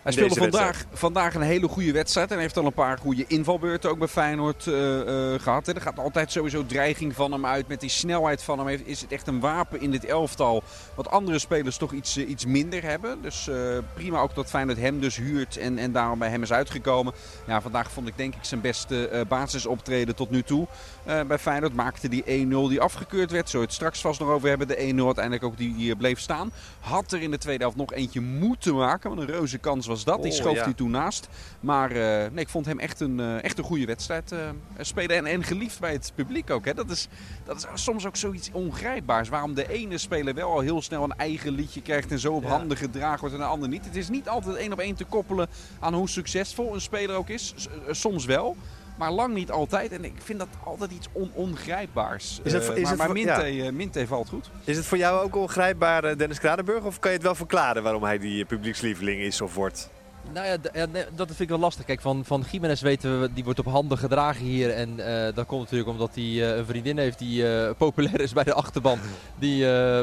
Hij 0.05 0.13
speelde 0.13 0.35
vandaag, 0.35 0.85
vandaag 0.93 1.35
een 1.35 1.43
hele 1.43 1.69
goede 1.69 1.93
wedstrijd 1.93 2.31
en 2.31 2.39
heeft 2.39 2.57
al 2.57 2.67
een 2.67 2.73
paar 2.73 2.99
goede 2.99 3.25
invalbeurten 3.27 3.91
ook 3.91 3.99
bij 3.99 4.09
Feyenoord 4.09 4.67
uh, 4.67 4.75
uh, 4.75 5.41
gehad. 5.41 5.69
Er 5.69 5.81
gaat 5.81 5.99
altijd 5.99 6.33
sowieso 6.33 6.67
dreiging 6.67 7.15
van 7.15 7.33
hem 7.33 7.47
uit. 7.47 7.69
Met 7.69 7.81
die 7.81 7.91
snelheid 7.91 8.43
van 8.43 8.59
hem 8.59 8.81
is 8.85 9.01
het 9.01 9.13
echt 9.13 9.27
een 9.27 9.41
wapen 9.41 9.81
in 9.81 9.91
dit 9.91 10.05
elftal. 10.05 10.63
Wat 10.95 11.11
andere 11.11 11.39
spelers 11.39 11.77
toch 11.77 11.93
iets, 11.93 12.17
uh, 12.17 12.29
iets 12.29 12.47
minder 12.47 12.83
hebben. 12.83 13.23
Dus 13.23 13.51
prima 13.95 14.21
ook 14.21 14.35
dat 14.35 14.51
Feyenoord 14.51 14.79
hem 14.79 15.01
dus 15.01 15.17
huurt 15.17 15.57
en, 15.57 15.79
en 15.79 15.93
daarom 15.93 16.19
bij 16.19 16.29
hem 16.29 16.43
is 16.43 16.53
uitgekomen. 16.53 17.13
Ja, 17.47 17.61
vandaag 17.61 17.91
vond 17.91 18.09
ik 18.09 18.17
denk 18.17 18.35
ik 18.35 18.45
zijn 18.45 18.61
beste 18.61 19.25
basisoptreden 19.29 20.15
tot 20.15 20.31
nu 20.31 20.43
toe. 20.43 20.67
bij 21.05 21.39
Feyenoord 21.39 21.75
maakte 21.75 22.09
die 22.09 22.25
1-0 22.25 22.27
die 22.49 22.81
afgekeurd 22.81 23.31
werd. 23.31 23.51
Zo 23.51 23.61
het 23.61 23.73
straks 23.73 24.01
vast 24.01 24.21
nog 24.21 24.29
over 24.29 24.49
hebben. 24.49 24.69
De 24.69 24.77
1-0 24.77 25.05
uiteindelijk 25.05 25.45
ook 25.45 25.57
die, 25.57 25.77
die 25.77 25.97
bleef 25.97 26.21
staan. 26.21 26.53
Had 26.81 27.13
er 27.13 27.23
in 27.23 27.31
de 27.31 27.39
tweede 27.39 27.63
helft 27.63 27.79
nog 27.79 27.93
eentje 27.93 28.21
moeten 28.21 28.75
maken. 28.75 29.11
Want 29.11 29.21
een 29.23 29.35
reuze 29.35 29.59
kans 29.59 29.87
was 29.87 29.94
was 29.95 30.05
dat. 30.05 30.23
Die 30.23 30.33
Oh, 30.33 30.39
schoof 30.39 30.55
ja. 30.57 30.65
hij 30.65 30.73
toen 30.73 30.91
naast. 30.91 31.29
Maar 31.61 31.91
uh, 31.91 31.97
nee, 32.07 32.31
ik 32.45 32.49
vond 32.49 32.67
hem 32.67 32.79
echt 32.79 33.01
een, 33.01 33.19
uh, 33.19 33.45
echt 33.45 33.59
een 33.59 33.65
goede 33.65 33.85
wedstrijd 33.87 34.33
uh, 34.33 34.39
spelen. 34.81 35.17
En, 35.17 35.27
en, 35.27 35.43
geliefd 35.45 35.81
bij 35.81 35.93
het 35.93 36.13
publiek 36.15 36.51
ook. 36.51 36.65
Hè. 36.65 36.75
Dat, 36.75 36.91
is, 36.91 37.09
dat 37.45 37.57
is 37.75 37.83
soms 37.83 38.07
ook 38.07 38.17
zoiets 38.17 38.51
ongrijpbaars. 38.53 39.29
Waarom 39.29 39.55
de 39.55 39.73
ene 39.73 39.99
speler 39.99 40.35
wel 40.35 40.53
al 40.53 40.61
heel 40.61 40.83
snel 40.83 41.03
een 41.05 41.17
eigen 41.17 41.53
liedje 41.53 41.83
krijgt 41.83 42.11
en 42.11 42.19
zo 42.19 42.33
op 42.33 42.43
Ja. 42.43 42.49
handen 42.49 42.77
gedragen 42.77 43.21
wordt 43.21 43.35
en 43.35 43.41
de 43.41 43.47
ander 43.47 43.69
niet. 43.69 43.85
Het 43.85 43.97
is 43.97 44.09
niet 44.09 44.29
altijd 44.29 44.57
één 44.57 44.73
op 44.73 44.79
één 44.79 44.95
te 44.95 45.05
koppelen 45.05 45.49
aan 45.81 45.95
hoe 45.95 46.09
succesvol 46.09 46.75
een 46.75 46.81
speler 46.81 47.17
ook 47.17 47.29
is. 47.29 47.53
S- 47.57 47.69
soms 47.91 48.25
wel. 48.25 48.57
Maar 48.99 49.11
lang 49.11 49.35
niet 49.35 49.51
altijd. 49.51 49.93
En 49.93 50.05
ik 50.05 50.13
vind 50.19 50.39
dat 50.39 50.49
altijd 50.65 50.91
iets 50.91 51.09
on 51.13 51.31
ongrijpbaars. 51.35 52.41
Is 52.43 52.53
het- 52.53 52.63
is 52.63 52.69
maar 52.69 52.77
het 52.89 52.97
maar 52.99 53.07
voor- 53.07 53.15
Minte, 53.15 53.47
ja. 53.47 53.73
Minte 53.73 54.07
valt 54.07 54.29
goed. 54.29 54.51
Is 54.65 54.77
het 54.77 54.87
voor 54.87 54.99
jou 54.99 55.25
ook 55.25 55.37
ongrijpbaar, 55.37 56.05
eh, 56.05 56.17
Dennis 56.17 56.39
Kranenburg? 56.39 56.85
Of 56.85 56.99
kan 56.99 57.11
je 57.11 57.17
het 57.17 57.27
wel 57.27 57.35
verklaren 57.35 57.83
waarom 57.83 58.03
hij 58.03 58.19
die 58.19 58.45
publiekslieveling 58.45 59.21
is 59.21 59.41
of 59.41 59.55
wordt? 59.55 59.91
Nou 60.33 60.47
ja, 60.47 60.87
dat 61.15 61.27
vind 61.27 61.41
ik 61.41 61.49
wel 61.49 61.59
lastig. 61.59 61.85
Kijk, 61.85 62.01
van, 62.01 62.25
van 62.25 62.45
Jiménez 62.51 62.81
weten 62.81 63.21
we, 63.21 63.33
die 63.33 63.45
wordt 63.45 63.59
op 63.59 63.67
handen 63.67 63.99
gedragen 63.99 64.45
hier. 64.45 64.71
En 64.71 65.01
eh, 65.01 65.35
dat 65.35 65.47
komt 65.47 65.61
natuurlijk 65.61 65.91
omdat 65.91 66.15
hij 66.15 66.25
eh, 66.25 66.57
een 66.57 66.67
vriendin 66.67 66.99
heeft 66.99 67.19
die 67.19 67.49
eh, 67.49 67.71
populair 67.79 68.21
is 68.21 68.33
bij 68.33 68.45
de 68.45 68.55
achterban. 68.55 68.99
Die 69.39 69.59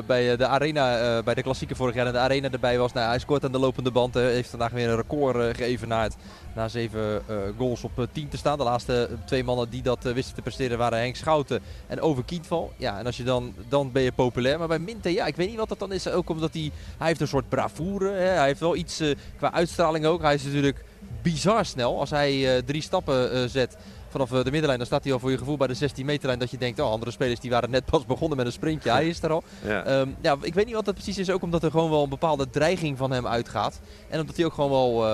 bij 0.05 0.37
de 0.37 0.47
Arena, 0.47 1.23
bij 1.23 1.33
de 1.33 1.41
klassieke 1.43 1.75
vorig 1.75 1.95
jaar 1.95 2.07
in 2.07 2.13
de 2.13 2.19
Arena 2.19 2.49
erbij 2.49 2.77
was. 2.77 2.93
Nou, 2.93 3.07
hij 3.07 3.19
scoort 3.19 3.43
aan 3.43 3.51
de 3.51 3.59
lopende 3.59 3.91
band. 3.91 4.13
heeft 4.13 4.49
vandaag 4.49 4.71
weer 4.71 4.89
een 4.89 4.95
record 4.95 5.57
geëvenaard. 5.57 6.15
Na 6.55 6.67
zeven 6.67 7.21
goals 7.57 7.83
op 7.83 7.99
eh, 7.99 8.05
10 8.11 8.29
te 8.29 8.37
staan. 8.37 8.57
De 8.57 8.63
laatste 8.63 9.09
twee 9.25 9.43
mannen 9.43 9.69
die 9.69 9.81
dat 9.81 10.03
wisten 10.03 10.35
te 10.35 10.41
presteren 10.41 10.77
waren 10.77 10.99
Henk 10.99 11.15
Schouten 11.15 11.61
en 11.87 12.01
Over 12.01 12.23
Kietval. 12.23 12.73
Ja, 12.77 12.99
en 12.99 13.05
als 13.05 13.17
je 13.17 13.23
dan, 13.23 13.53
dan 13.69 13.91
ben 13.91 14.01
je 14.01 14.11
populair. 14.11 14.59
Maar 14.59 14.67
bij 14.67 14.79
Minte, 14.79 15.13
ja, 15.13 15.25
ik 15.25 15.35
weet 15.35 15.49
niet 15.49 15.57
wat 15.57 15.69
dat 15.69 15.79
dan 15.79 15.91
is. 15.91 16.07
Ook 16.07 16.29
omdat 16.29 16.53
hij, 16.53 16.71
hij 16.97 17.07
heeft 17.07 17.21
een 17.21 17.27
soort 17.27 17.49
bravoure. 17.49 18.09
Hè. 18.09 18.27
Hij 18.27 18.47
heeft 18.47 18.59
wel 18.59 18.75
iets 18.75 19.01
qua 19.37 19.51
uitstraling 19.51 20.05
ook. 20.11 20.21
Hij 20.21 20.33
is 20.33 20.43
natuurlijk 20.43 20.83
bizar 21.21 21.65
snel. 21.65 21.99
Als 21.99 22.09
hij 22.09 22.55
eh, 22.55 22.61
drie 22.65 22.81
stappen 22.81 23.31
eh, 23.31 23.43
zet 23.47 23.77
vanaf 24.09 24.31
eh, 24.31 24.37
de 24.43 24.43
middenlijn, 24.51 24.77
dan 24.77 24.87
staat 24.87 25.03
hij 25.03 25.13
al 25.13 25.19
voor 25.19 25.31
je 25.31 25.37
gevoel 25.37 25.57
bij 25.57 25.67
de 25.67 25.73
16 25.73 26.05
meterlijn. 26.05 26.39
Dat 26.39 26.51
je 26.51 26.57
denkt, 26.57 26.79
oh, 26.79 26.89
andere 26.91 27.11
spelers 27.11 27.39
die 27.39 27.49
waren 27.51 27.69
net 27.69 27.85
pas 27.85 28.05
begonnen 28.05 28.37
met 28.37 28.45
een 28.45 28.51
sprintje. 28.51 28.89
Hij 28.91 29.07
is 29.07 29.21
er 29.23 29.31
al. 29.31 29.43
Ja. 29.65 29.83
Ehm, 29.83 30.09
ja, 30.21 30.35
ik 30.41 30.53
weet 30.53 30.65
niet 30.65 30.75
wat 30.75 30.85
dat 30.85 30.93
precies 30.93 31.17
is. 31.17 31.29
Ook 31.29 31.41
omdat 31.41 31.63
er 31.63 31.71
gewoon 31.71 31.89
wel 31.89 32.03
een 32.03 32.09
bepaalde 32.09 32.49
dreiging 32.49 32.97
van 32.97 33.11
hem 33.11 33.27
uitgaat. 33.27 33.79
En 34.09 34.19
omdat 34.19 34.35
hij 34.35 34.45
ook 34.45 34.53
gewoon 34.53 34.71
wel 34.71 35.07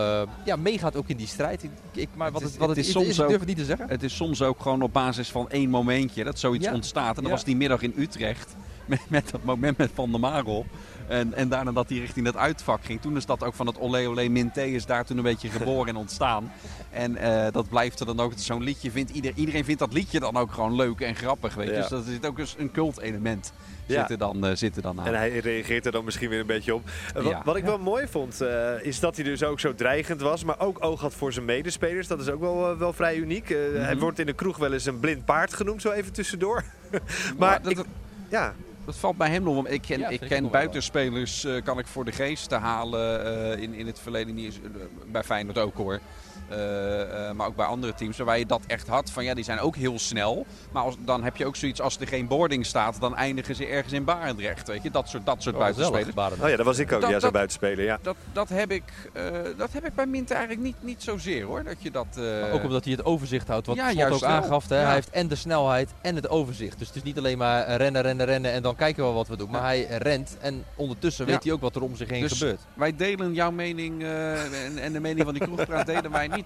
ja, 0.46 0.56
meegaat 0.56 0.96
ook 0.96 1.08
in 1.08 1.18
die 1.18 1.28
strijd. 1.28 1.64
Ik, 1.64 1.72
ik- 1.94 2.10
maar 2.16 2.32
wat 2.32 2.42
Het 2.42 2.52
is- 2.52 2.58
wat 2.58 2.68
het 2.68 2.78
het 2.78 2.86
is 2.86 2.92
soms 2.92 3.06
is, 3.08 3.16
ik 3.18 3.22
ook- 3.24 3.28
durf 3.30 3.40
het 3.40 3.50
niet 3.50 3.58
te 3.58 3.66
zeggen. 3.66 3.90
Het 3.90 4.04
is 4.04 4.16
soms 4.16 4.42
ook 4.42 4.60
gewoon 4.62 4.82
op 4.82 4.94
basis 4.94 5.30
van 5.30 5.50
één 5.50 5.70
momentje 5.70 6.24
dat 6.24 6.40
zoiets 6.40 6.66
Ja. 6.66 6.74
ontstaat. 6.74 7.18
En 7.18 7.22
dat 7.24 7.32
was 7.32 7.44
die 7.44 7.56
middag 7.56 7.82
in 7.82 7.94
Utrecht 7.98 8.56
met, 8.86 9.00
met 9.08 9.30
dat 9.32 9.44
moment 9.44 9.78
met 9.78 9.92
Van 9.94 10.12
der 10.12 10.20
Marel. 10.20 10.66
En, 11.08 11.34
en 11.34 11.50
daarna 11.50 11.72
dat 11.72 11.90
hij 11.90 11.98
richting 11.98 12.26
dat 12.26 12.36
uitvak 12.36 12.84
ging. 12.86 13.02
Toen 13.02 13.18
is 13.18 13.26
dat 13.26 13.44
ook 13.44 13.54
van 13.54 13.68
het 13.68 13.80
Olé 13.80 14.08
Olé 14.08 14.28
Minté 14.28 14.62
is 14.64 14.86
daar 14.86 15.06
toen 15.06 15.18
een 15.18 15.24
beetje 15.24 15.50
geboren 15.50 15.88
en 15.88 15.96
ontstaan. 15.96 16.52
En 16.90 17.16
eh, 17.18 17.52
dat 17.52 17.70
blijft 17.70 18.00
er 18.00 18.06
dan 18.06 18.20
ook. 18.20 18.32
Zo'n 18.36 18.64
liedje 18.64 18.92
vindt 18.92 19.12
ieder, 19.12 19.32
iedereen 19.36 19.66
vindt 19.66 19.80
dat 19.80 19.94
liedje 19.94 20.20
dan 20.20 20.38
ook 20.38 20.52
gewoon 20.52 20.76
leuk 20.76 21.00
en 21.02 21.16
grappig. 21.16 21.54
Weet 21.56 21.68
je. 21.68 21.74
Ja. 21.74 21.80
Dus 21.80 21.90
dat 21.90 22.04
zit 22.06 22.26
ook 22.26 22.40
eens 22.40 22.56
een 22.58 22.72
cult 22.72 23.00
element 23.00 23.54
Ja. 23.86 24.02
zit, 24.02 24.12
er 24.12 24.18
dan, 24.18 24.46
eh, 24.46 24.56
zit 24.56 24.76
er 24.76 24.82
dan 24.82 25.00
aan. 25.00 25.06
En 25.08 25.16
hij 25.16 25.38
reageert 25.40 25.86
er 25.86 25.92
dan 25.92 26.06
misschien 26.06 26.30
weer 26.30 26.40
een 26.40 26.46
beetje 26.46 26.76
op. 26.76 26.90
Eh, 27.08 27.14
wat, 27.24 27.32
Ja. 27.32 27.42
wat 27.46 27.56
ik 27.56 27.64
wel 27.64 27.78
mooi 27.80 28.08
vond, 28.08 28.42
eh, 28.42 28.72
is 28.82 29.00
dat 29.00 29.16
hij 29.16 29.26
dus 29.26 29.44
ook 29.44 29.60
zo 29.60 29.76
dreigend 29.76 30.22
was. 30.22 30.44
Maar 30.44 30.60
ook 30.60 30.84
oog 30.84 31.02
had 31.02 31.14
voor 31.14 31.34
zijn 31.34 31.46
medespelers. 31.46 32.08
Dat 32.08 32.20
is 32.20 32.30
ook 32.30 32.40
wel, 32.40 32.78
wel 32.78 32.94
vrij 32.94 33.16
uniek. 33.16 33.50
Eh, 33.50 33.58
Hij 33.74 33.92
Mhm. 33.94 34.00
wordt 34.00 34.20
in 34.20 34.26
de 34.26 34.34
kroeg 34.34 34.58
wel 34.58 34.74
eens 34.74 34.86
een 34.86 35.00
blind 35.00 35.26
paard 35.26 35.54
genoemd, 35.54 35.82
zo 35.82 35.92
even 35.92 36.14
tussendoor. 36.14 36.64
maar 36.92 37.02
maar 37.38 37.62
dat, 37.62 37.72
ik- 37.72 37.86
Ja, 38.30 38.54
Dat 38.88 38.98
valt 38.98 39.18
bij 39.18 39.30
hem 39.30 39.44
nog. 39.44 39.56
want 39.56 39.72
Ik 39.72 39.82
ken, 39.82 40.00
Ja, 40.00 40.10
ik 40.10 40.20
ken 40.20 40.50
buitenspelers, 40.50 41.44
eh, 41.44 41.64
kan 41.64 41.80
ik 41.80 41.88
voor 41.88 42.06
de 42.06 42.12
geest 42.12 42.50
te 42.50 42.56
halen 42.56 43.26
eh, 43.26 43.62
in, 43.62 43.74
in 43.74 43.88
het 43.88 44.00
verleden. 44.00 44.36
Niet 44.36 44.60
eh, 44.64 44.82
bij 45.12 45.24
Feyenoord 45.24 45.58
ook 45.58 45.78
hoor. 45.78 46.00
Eh, 46.50 47.02
eh, 47.30 47.36
maar 47.36 47.48
ook 47.48 47.56
bij 47.56 47.66
andere 47.66 47.94
teams 47.94 48.18
waar 48.18 48.40
je 48.40 48.46
dat 48.46 48.62
echt 48.68 48.88
had. 48.88 49.10
Van 49.12 49.24
ja, 49.24 49.34
die 49.34 49.44
zijn 49.44 49.60
ook 49.60 49.76
heel 49.76 50.00
snel. 50.00 50.46
Maar 50.72 50.84
als, 50.84 50.96
dan 51.00 51.24
heb 51.24 51.38
je 51.38 51.46
ook 51.46 51.56
zoiets 51.56 51.82
als 51.82 52.00
er 52.00 52.08
geen 52.08 52.28
boarding 52.28 52.66
staat. 52.66 53.00
Dan 53.00 53.16
eindigen 53.16 53.56
ze 53.56 53.66
ergens 53.66 53.94
in 53.94 54.04
Barendrecht. 54.04 54.68
Weet 54.68 54.84
je, 54.84 54.92
dat 54.92 55.10
soort, 55.10 55.26
dat 55.26 55.42
soort 55.44 55.56
Oh, 55.56 55.62
buitenspelers. 55.62 56.40
oh 56.42 56.50
ja, 56.50 56.56
dat 56.56 56.66
was 56.66 56.78
ik 56.80 56.92
ook. 56.92 57.02
Dat- 57.02 57.10
ja, 57.10 57.16
zo 57.16 57.22
dat- 57.22 57.32
buitenspeler, 57.32 57.86
ja. 57.86 58.00
Dat, 58.02 58.16
dat, 58.34 58.50
heb 58.50 58.72
ik, 58.72 58.84
eh, 59.14 59.24
dat 59.58 59.74
heb 59.74 59.86
ik 59.86 59.96
bij 59.96 60.06
Minte 60.06 60.34
eigenlijk 60.34 60.64
niet, 60.64 60.76
niet 60.80 61.04
zozeer 61.04 61.44
hoor. 61.46 61.64
Dat 61.64 61.76
je 61.80 61.92
dat, 61.92 62.08
eh, 62.18 62.24
Maar 62.24 62.52
ook 62.52 62.64
omdat 62.64 62.84
hij 62.84 62.94
het 62.94 63.06
overzicht 63.06 63.48
houdt. 63.48 63.68
Wat 63.68 63.76
Ja, 63.76 63.90
Slot 63.90 64.12
ook 64.12 64.24
aangaf. 64.24 64.70
Hè? 64.70 64.80
Ja. 64.80 64.86
Hij 64.86 64.94
heeft 64.94 65.10
en 65.10 65.28
de 65.28 65.36
snelheid 65.36 65.90
en 66.02 66.16
het 66.16 66.30
overzicht. 66.30 66.78
Dus 66.80 66.88
het 66.88 66.96
is 66.96 67.04
niet 67.04 67.18
alleen 67.18 67.38
maar 67.38 67.76
rennen, 67.76 68.02
rennen, 68.02 68.26
rennen 68.26 68.52
en 68.52 68.62
dan 68.62 68.76
kijken 68.76 68.96
we 69.04 69.08
wel 69.10 69.14
wat 69.18 69.28
we 69.28 69.38
doen. 69.38 69.50
Maar 69.50 69.62
hij 69.64 69.86
rent 69.86 70.38
en 70.42 70.64
ondertussen 70.76 71.26
Ja. 71.26 71.32
weet 71.32 71.44
hij 71.44 71.54
ook 71.54 71.62
wat 71.62 71.76
er 71.76 71.82
om 71.82 71.96
zich 71.96 72.10
heen 72.10 72.22
Dus 72.22 72.32
gebeurt. 72.38 72.60
wij 72.74 72.96
delen 72.96 73.34
jouw 73.34 73.52
mening 73.52 74.04
eh, 74.04 74.66
en, 74.66 74.78
en 74.78 74.94
de 74.94 75.00
mening 75.00 75.26
van 75.26 75.34
die 75.34 75.44
kroegpraat 75.44 75.86
delen 75.86 76.12
wij 76.12 76.28
niet. 76.28 76.37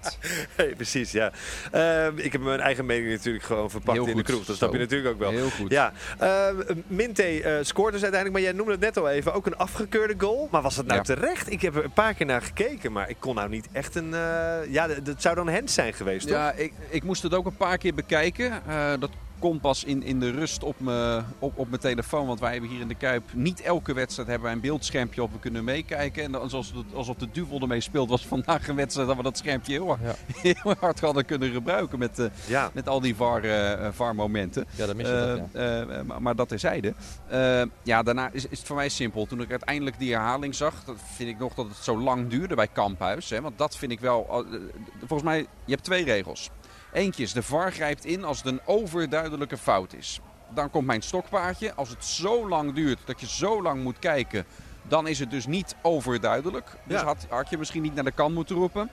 Nee, 0.56 0.74
precies, 0.82 1.12
ja. 1.12 1.32
Ehm, 1.70 2.12
ik 2.18 2.32
heb 2.32 2.40
mijn 2.40 2.60
eigen 2.60 2.86
mening 2.86 3.10
natuurlijk 3.10 3.44
gewoon 3.44 3.70
verpakt 3.70 3.98
Heel 3.98 4.06
in 4.06 4.16
de 4.16 4.22
kroeg. 4.22 4.44
Dat 4.44 4.56
snap 4.56 4.72
je 4.72 4.78
natuurlijk 4.78 5.12
ook 5.14 5.18
wel. 5.20 5.30
Heel 5.30 5.50
goed. 5.50 5.70
Ja, 5.70 5.92
Ehm, 6.18 6.56
Minte 6.86 7.22
eh, 7.42 7.54
scoort 7.62 7.92
dus 7.92 8.02
uiteindelijk, 8.02 8.32
maar 8.32 8.42
jij 8.42 8.52
noemde 8.52 8.72
het 8.72 8.80
net 8.80 8.96
al 8.96 9.08
even, 9.10 9.32
ook 9.34 9.46
een 9.46 9.56
afgekeurde 9.56 10.14
goal. 10.18 10.48
Maar 10.50 10.62
was 10.62 10.74
dat 10.74 10.86
nou 10.86 10.96
Ja. 10.98 11.02
terecht? 11.14 11.50
Ik 11.50 11.62
heb 11.62 11.76
er 11.76 11.84
een 11.84 11.92
paar 11.92 12.14
keer 12.14 12.26
naar 12.26 12.42
gekeken, 12.42 12.92
maar 12.92 13.08
ik 13.10 13.16
kon 13.18 13.34
nou 13.34 13.48
niet 13.48 13.68
echt 13.72 13.94
een... 13.94 14.14
eh, 14.14 14.58
ja, 14.68 14.86
dat 15.02 15.22
zou 15.22 15.34
dan 15.34 15.48
Hens 15.48 15.74
zijn 15.74 15.92
geweest, 15.94 16.26
toch? 16.26 16.36
Ja, 16.36 16.52
ik, 16.52 16.72
ik 16.88 17.02
moest 17.02 17.22
het 17.22 17.34
ook 17.34 17.46
een 17.46 17.56
paar 17.56 17.78
keer 17.78 17.94
bekijken. 17.94 18.62
Eh, 18.66 18.92
dat 18.98 19.10
kon 19.42 19.60
pas 19.60 19.84
in, 19.84 20.02
in 20.02 20.20
de 20.20 20.30
rust 20.30 20.62
op 20.62 20.80
mijn 20.80 21.24
op, 21.38 21.58
op 21.58 21.68
mijn 21.68 21.80
telefoon. 21.80 22.26
Want 22.26 22.40
wij 22.40 22.52
hebben 22.52 22.70
hier 22.70 22.80
in 22.80 22.88
de 22.88 22.94
Kuip 22.94 23.22
niet 23.34 23.60
elke 23.60 23.94
wedstrijd 23.94 24.28
hebben 24.28 24.46
wij 24.46 24.54
een 24.56 24.60
beeldschermpje 24.62 25.22
op. 25.22 25.32
We 25.32 25.38
kunnen 25.38 25.64
meekijken. 25.64 26.22
En 26.24 26.34
alsof, 26.40 26.66
alsof 26.94 27.16
de 27.16 27.28
duvel 27.32 27.60
ermee 27.60 27.80
speelt, 27.80 28.08
was 28.08 28.26
vandaag 28.26 28.68
een 28.68 28.76
wedstrijd 28.76 29.08
dat 29.08 29.16
we 29.16 29.22
dat 29.22 29.38
schermpje 29.38 29.72
heel, 29.72 29.96
Ja. 30.02 30.14
heel 30.26 30.74
hard 30.80 31.00
hadden 31.00 31.24
kunnen 31.24 31.50
gebruiken. 31.52 31.98
Met, 31.98 32.18
eh, 32.18 32.26
Ja. 32.46 32.70
met 32.74 32.88
al 32.88 33.00
die 33.00 33.16
VAR, 33.16 33.44
eh, 33.44 33.88
VAR-momenten. 33.92 34.66
Ja, 34.76 34.86
dan 34.86 34.96
mis 34.96 35.06
je 35.06 35.36
dat. 35.52 35.60
Eh, 35.62 35.80
eh, 35.98 36.04
maar, 36.06 36.22
maar 36.22 36.36
dat 36.36 36.48
terzijde. 36.48 36.94
Eh 37.28 37.62
ja, 37.82 38.02
daarna 38.02 38.30
is, 38.32 38.46
is 38.48 38.58
het 38.58 38.66
voor 38.66 38.76
mij 38.76 38.88
simpel. 38.88 39.26
Toen 39.26 39.40
ik 39.40 39.50
uiteindelijk 39.50 39.98
die 39.98 40.12
herhaling 40.12 40.54
zag, 40.54 40.84
dat 40.84 40.96
vind 41.14 41.28
ik 41.28 41.38
nog 41.38 41.54
dat 41.54 41.66
het 41.68 41.76
zo 41.76 41.98
lang 41.98 42.28
duurde 42.28 42.54
bij 42.54 42.68
Kamphuis. 42.72 43.30
Hè, 43.30 43.40
want 43.40 43.58
dat 43.58 43.76
vind 43.76 43.92
ik 43.92 44.00
wel. 44.00 44.26
eh, 44.30 44.58
volgens 44.98 45.22
mij, 45.22 45.38
je 45.38 45.72
hebt 45.72 45.84
twee 45.84 46.04
regels. 46.04 46.50
Eentje 46.92 47.22
is, 47.22 47.32
de 47.32 47.42
VAR 47.42 47.72
grijpt 47.72 48.04
in 48.04 48.24
als 48.24 48.38
het 48.38 48.46
een 48.46 48.60
overduidelijke 48.64 49.56
fout 49.58 49.92
is. 49.94 50.20
Dan 50.54 50.70
komt 50.70 50.86
mijn 50.86 51.02
stokpaardje. 51.02 51.74
Als 51.74 51.88
het 51.88 52.04
zo 52.04 52.48
lang 52.48 52.72
duurt 52.74 52.98
dat 53.04 53.20
je 53.20 53.26
zo 53.28 53.62
lang 53.62 53.82
moet 53.82 53.98
kijken, 53.98 54.44
dan 54.82 55.06
is 55.06 55.18
het 55.18 55.30
dus 55.30 55.46
niet 55.46 55.74
overduidelijk. 55.82 56.70
Dus 56.84 57.00
Ja. 57.00 57.06
had, 57.06 57.26
had 57.28 57.50
je 57.50 57.58
misschien 57.58 57.82
niet 57.82 57.94
naar 57.94 58.04
de 58.04 58.10
kant 58.12 58.34
moeten 58.34 58.56
roepen. 58.56 58.90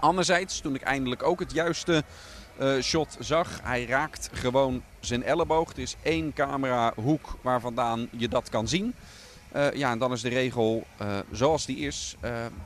Anderzijds, 0.00 0.60
toen 0.60 0.74
ik 0.74 0.82
eindelijk 0.82 1.22
ook 1.22 1.40
het 1.40 1.52
juiste 1.52 2.04
eh, 2.56 2.78
shot 2.80 3.16
zag, 3.18 3.60
hij 3.62 3.84
raakt 3.86 4.30
gewoon 4.32 4.82
zijn 5.00 5.22
elleboog. 5.22 5.68
Het 5.68 5.78
is 5.78 5.96
één 6.02 6.32
camerahoek 6.32 7.38
waar 7.42 7.60
vandaan 7.60 8.08
je 8.10 8.28
dat 8.28 8.48
kan 8.48 8.68
zien. 8.68 8.94
Eh, 9.52 9.72
ja, 9.72 9.90
en 9.90 9.98
dan 9.98 10.12
is 10.12 10.20
de 10.20 10.28
regel 10.28 10.86
eh, 10.96 11.18
zoals 11.30 11.66
die 11.66 11.76
is. 11.78 12.16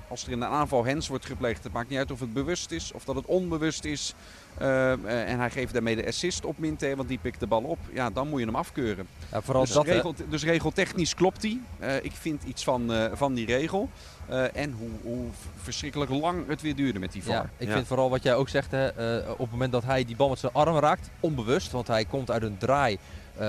Als 0.09 0.25
er 0.27 0.33
in 0.33 0.43
een 0.43 0.49
aanval 0.49 0.85
hens 0.85 1.09
wordt 1.09 1.27
gepleegd, 1.27 1.65
het 1.65 1.73
maakt 1.73 1.89
niet 1.89 1.99
uit 1.99 2.11
of 2.11 2.21
het 2.21 2.33
bewust 2.33 2.71
is 2.71 2.93
of 2.93 3.05
dat 3.05 3.15
het 3.15 3.27
onbewust 3.27 3.85
is. 3.85 4.15
Eh, 4.59 4.93
eh, 4.93 5.31
en 5.31 5.39
hij 5.39 5.51
geeft 5.51 5.73
daarmee 5.73 5.97
de 5.97 6.07
assist 6.07 6.45
op 6.45 6.59
Minte, 6.59 6.97
want 6.97 7.09
die 7.09 7.19
pikt 7.19 7.41
de 7.41 7.47
bal 7.47 7.63
op. 7.63 7.79
Ja, 7.93 8.11
dan 8.11 8.29
moet 8.29 8.41
je 8.41 8.47
hem 8.47 8.57
afkeuren. 8.57 9.07
Ja, 9.33 9.43
vooral 9.43 9.65
Dus, 9.65 9.73
dat, 9.73 9.87
regel, 9.87 10.15
dus 10.29 10.45
regeltechnisch 10.45 11.15
klopt 11.15 11.41
die. 11.41 11.63
Eh, 11.79 11.95
ik 12.05 12.13
vind 12.13 12.43
iets 12.45 12.65
van, 12.65 12.93
eh, 12.93 13.05
van 13.13 13.35
die 13.35 13.47
regel. 13.47 13.89
Eh, 14.29 14.57
en 14.57 14.75
hoe, 14.79 14.89
hoe 15.03 15.25
verschrikkelijk 15.63 16.11
lang 16.11 16.49
het 16.49 16.63
weer 16.63 16.75
duurde 16.77 16.99
met 16.99 17.13
die 17.13 17.23
VAR. 17.23 17.35
Ja, 17.35 17.51
ik 17.57 17.69
Ja. 17.69 17.75
vind 17.75 17.87
vooral 17.87 18.11
wat 18.11 18.23
jij 18.23 18.35
ook 18.35 18.49
zegt, 18.49 18.71
hè, 18.71 18.87
eh, 18.89 19.31
op 19.31 19.39
het 19.39 19.51
moment 19.51 19.73
dat 19.73 19.85
hij 19.85 20.05
die 20.05 20.17
bal 20.17 20.29
met 20.29 20.39
zijn 20.39 20.53
arm 20.53 20.79
raakt, 20.79 21.11
onbewust, 21.21 21.71
want 21.73 21.87
hij 21.87 22.05
komt 22.05 22.31
uit 22.31 22.43
een 22.43 22.59
draai 22.59 22.99
eh, 23.39 23.47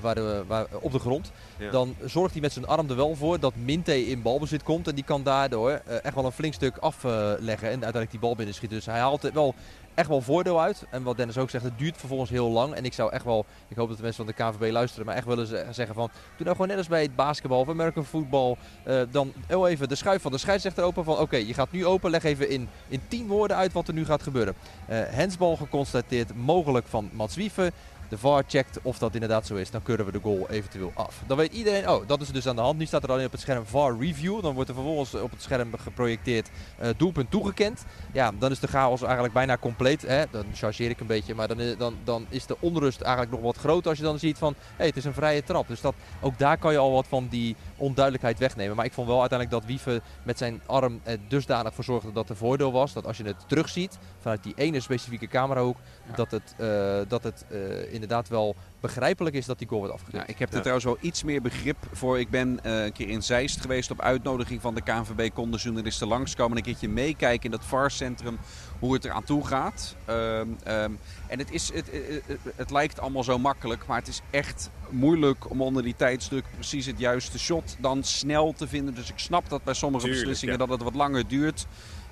waar 0.00 0.14
de, 0.14 0.42
waar, 0.46 0.66
op 0.80 0.92
de 0.92 0.98
grond, 0.98 1.30
Ja. 1.58 1.70
dan 1.70 1.94
zorgt 2.04 2.32
hij 2.32 2.40
met 2.40 2.52
zijn 2.52 2.66
arm 2.66 2.90
er 2.90 2.96
wel 2.96 3.14
voor 3.16 3.40
dat 3.40 3.52
Minte 3.56 4.06
in 4.06 4.22
balbezit 4.22 4.62
komt 4.62 4.88
en 4.88 4.94
die 4.94 5.04
kan 5.04 5.22
daardoor 5.22 5.70
echt 6.02 6.14
wel 6.14 6.24
een 6.24 6.32
flink 6.32 6.54
stuk 6.54 6.76
afleggen 6.76 7.46
en 7.68 7.72
uiteindelijk 7.72 8.10
die 8.10 8.20
bal 8.20 8.36
binnenschieten. 8.36 8.76
Dus 8.76 8.86
hij 8.86 8.98
haalt 8.98 9.30
wel 9.32 9.54
echt 10.00 10.08
wel 10.08 10.20
voordeel 10.20 10.60
uit. 10.60 10.84
En 10.90 11.02
wat 11.02 11.16
Dennis 11.16 11.38
ook 11.38 11.50
zegt, 11.50 11.64
het 11.64 11.78
duurt 11.78 11.96
vervolgens 11.96 12.30
heel 12.30 12.48
lang. 12.50 12.74
En 12.74 12.84
ik 12.84 12.92
zou 12.92 13.12
echt 13.12 13.24
wel, 13.24 13.44
ik 13.68 13.76
hoop 13.76 13.88
dat 13.88 13.96
de 13.96 14.02
mensen 14.02 14.24
van 14.26 14.34
de 14.36 14.42
KVB 14.58 14.72
luisteren, 14.72 15.06
maar 15.06 15.14
echt 15.14 15.26
willen 15.26 15.46
ze- 15.46 15.66
zeggen 15.70 15.94
van, 15.94 16.10
doe 16.36 16.44
nou 16.44 16.50
gewoon 16.50 16.68
net 16.68 16.76
als 16.76 16.88
bij 16.88 17.02
het 17.02 17.16
basketbal 17.16 17.60
of 17.60 17.68
American 17.68 18.04
football, 18.04 18.56
eh, 18.84 19.00
dan 19.10 19.32
heel 19.46 19.68
even 19.68 19.88
de 19.88 19.94
schuif 19.94 20.22
van 20.22 20.32
de 20.32 20.38
scheidsrechter 20.38 20.84
open 20.84 21.04
van, 21.04 21.18
oké, 21.18 21.36
je 21.36 21.54
gaat 21.54 21.72
nu 21.72 21.86
open, 21.86 22.10
leg 22.10 22.22
even 22.24 22.48
in, 22.50 22.68
in 22.88 23.00
tien 23.08 23.26
woorden 23.26 23.56
uit 23.56 23.72
wat 23.72 23.88
er 23.88 23.94
nu 23.94 24.04
gaat 24.04 24.22
gebeuren. 24.22 24.54
Hensbal 24.86 25.56
geconstateerd, 25.56 26.34
mogelijk 26.34 26.86
van 26.86 27.10
Mats 27.12 27.36
Wieven. 27.36 27.72
De 28.10 28.18
VAR 28.18 28.44
checkt 28.46 28.78
of 28.82 28.98
dat 28.98 29.14
inderdaad 29.14 29.46
zo 29.46 29.54
is, 29.54 29.70
dan 29.70 29.82
keuren 29.82 30.06
we 30.06 30.12
de 30.12 30.20
goal 30.22 30.50
eventueel 30.50 30.92
af. 30.94 31.22
Dan 31.26 31.36
weet 31.36 31.52
iedereen, 31.52 31.88
oh, 31.88 32.06
dat 32.08 32.20
is 32.20 32.28
dus 32.28 32.46
aan 32.48 32.56
de 32.56 32.62
hand. 32.62 32.78
Nu 32.78 32.86
staat 32.86 33.02
er 33.02 33.10
alleen 33.12 33.26
op 33.26 33.32
het 33.32 33.40
scherm 33.40 33.66
VAR 33.66 33.96
review. 33.98 34.42
Dan 34.42 34.54
wordt 34.54 34.68
er 34.68 34.74
vervolgens 34.74 35.14
op 35.14 35.30
het 35.30 35.42
scherm 35.42 35.70
geprojecteerd 35.78 36.48
eh, 36.78 36.88
doelpunt 36.96 37.30
toegekend. 37.30 37.84
Ja, 38.12 38.32
dan 38.38 38.50
is 38.50 38.58
de 38.60 38.66
chaos 38.66 39.02
eigenlijk 39.02 39.32
bijna 39.34 39.56
compleet. 39.58 40.02
Hè? 40.02 40.24
Dan 40.30 40.44
chargeer 40.54 40.90
ik 40.90 41.00
een 41.00 41.06
beetje, 41.06 41.34
maar 41.34 41.48
dan, 41.48 41.60
is- 41.60 41.76
dan, 41.76 41.94
dan 42.04 42.26
is 42.28 42.46
de 42.46 42.56
onrust 42.60 43.00
eigenlijk 43.00 43.32
nog 43.32 43.40
wat 43.42 43.56
groter 43.56 43.88
als 43.88 43.98
je 43.98 44.04
dan 44.04 44.18
ziet 44.18 44.38
van, 44.38 44.54
hé, 44.76 44.86
het 44.86 44.96
is 44.96 45.04
een 45.04 45.14
vrije 45.14 45.42
trap. 45.42 45.68
Dus 45.68 45.80
dat, 45.80 45.94
ook 46.20 46.38
daar 46.38 46.58
kan 46.58 46.72
je 46.72 46.78
al 46.78 46.92
wat 46.92 47.06
van 47.08 47.26
die 47.30 47.56
onduidelijkheid 47.76 48.38
wegnemen. 48.38 48.76
Maar 48.76 48.84
ik 48.84 48.92
vond 48.92 49.06
wel 49.08 49.20
uiteindelijk 49.20 49.60
dat 49.60 49.68
Wieven 49.70 50.00
met 50.22 50.38
zijn 50.38 50.60
arm 50.66 51.00
er 51.02 51.18
dusdanig 51.28 51.74
voor 51.74 51.84
zorgde 51.84 52.12
dat 52.12 52.28
er 52.28 52.36
voordeel 52.36 52.72
was. 52.72 52.92
Dat 52.92 53.06
als 53.06 53.16
je 53.16 53.24
het 53.24 53.48
terugziet 53.48 53.98
vanuit 54.20 54.42
die 54.42 54.54
ene 54.56 54.80
specifieke 54.80 55.26
camerahoek, 55.26 55.76
dat 56.16 56.30
het, 56.30 56.54
eh, 56.56 56.98
dat 57.08 57.22
het 57.22 57.44
eh, 57.48 57.92
inderdaad 58.02 58.28
wel 58.28 58.54
begrijpelijk 58.80 59.36
is 59.36 59.46
dat 59.46 59.58
die 59.58 59.68
goal 59.68 59.80
wordt 59.80 59.94
Ja, 59.96 60.00
afgekeurd. 60.02 60.28
ik 60.30 60.38
heb 60.38 60.48
er 60.48 60.54
Ja. 60.54 60.60
trouwens 60.60 60.86
wel 60.86 60.98
iets 61.00 61.22
meer 61.22 61.42
begrip 61.42 61.76
voor. 61.92 62.18
Ik 62.18 62.30
ben 62.30 62.64
eh, 62.64 62.84
een 62.84 62.92
keer 62.92 63.08
in 63.08 63.22
Zeist 63.22 63.60
geweest 63.60 63.90
op 63.90 64.00
uitnodiging 64.00 64.60
van 64.60 64.74
de 64.74 64.80
KNVB. 64.82 65.30
Konden 65.34 65.60
journalisten 65.60 66.06
langskomen 66.08 66.50
en 66.52 66.56
een 66.56 66.62
keertje 66.70 66.88
meekijken 66.88 67.44
in 67.44 67.50
dat 67.50 67.64
VAR-centrum 67.64 68.38
hoe 68.78 68.92
het 68.94 69.04
eraan 69.04 69.24
toe 69.24 69.46
gaat. 69.46 69.96
Ehm, 70.04 70.46
ehm, 70.62 70.90
en 71.26 71.38
het, 71.38 71.50
is, 71.50 71.72
het, 71.72 71.86
het, 71.90 72.22
het, 72.26 72.38
het 72.56 72.70
lijkt 72.70 73.00
allemaal 73.00 73.24
zo 73.24 73.38
makkelijk, 73.38 73.86
maar 73.86 73.98
het 73.98 74.08
is 74.08 74.20
echt 74.30 74.70
moeilijk 74.90 75.50
om 75.50 75.62
onder 75.62 75.82
die 75.82 75.94
tijdsdruk 75.96 76.44
precies 76.54 76.86
het 76.86 76.98
juiste 76.98 77.38
shot 77.38 77.76
dan 77.78 78.04
snel 78.04 78.52
te 78.52 78.68
vinden. 78.68 78.94
Dus 78.94 79.08
ik 79.10 79.18
snap 79.18 79.48
dat 79.48 79.64
bij 79.64 79.74
sommige 79.74 80.04
Tuurlijk, 80.04 80.22
beslissingen 80.24 80.58
ja. 80.58 80.66
dat 80.66 80.74
het 80.74 80.82
wat 80.82 80.94
langer 80.94 81.28
duurt. 81.28 81.66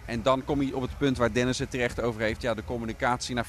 En 0.04 0.22
dan 0.22 0.44
kom 0.44 0.62
je 0.62 0.76
op 0.76 0.82
het 0.82 0.98
punt 0.98 1.16
waar 1.18 1.32
Dennis 1.32 1.58
het 1.58 1.70
terecht 1.70 2.00
over 2.00 2.20
heeft. 2.20 2.42
Ja, 2.42 2.54
de 2.54 2.64
communicatie 2.64 3.34
naar 3.34 3.46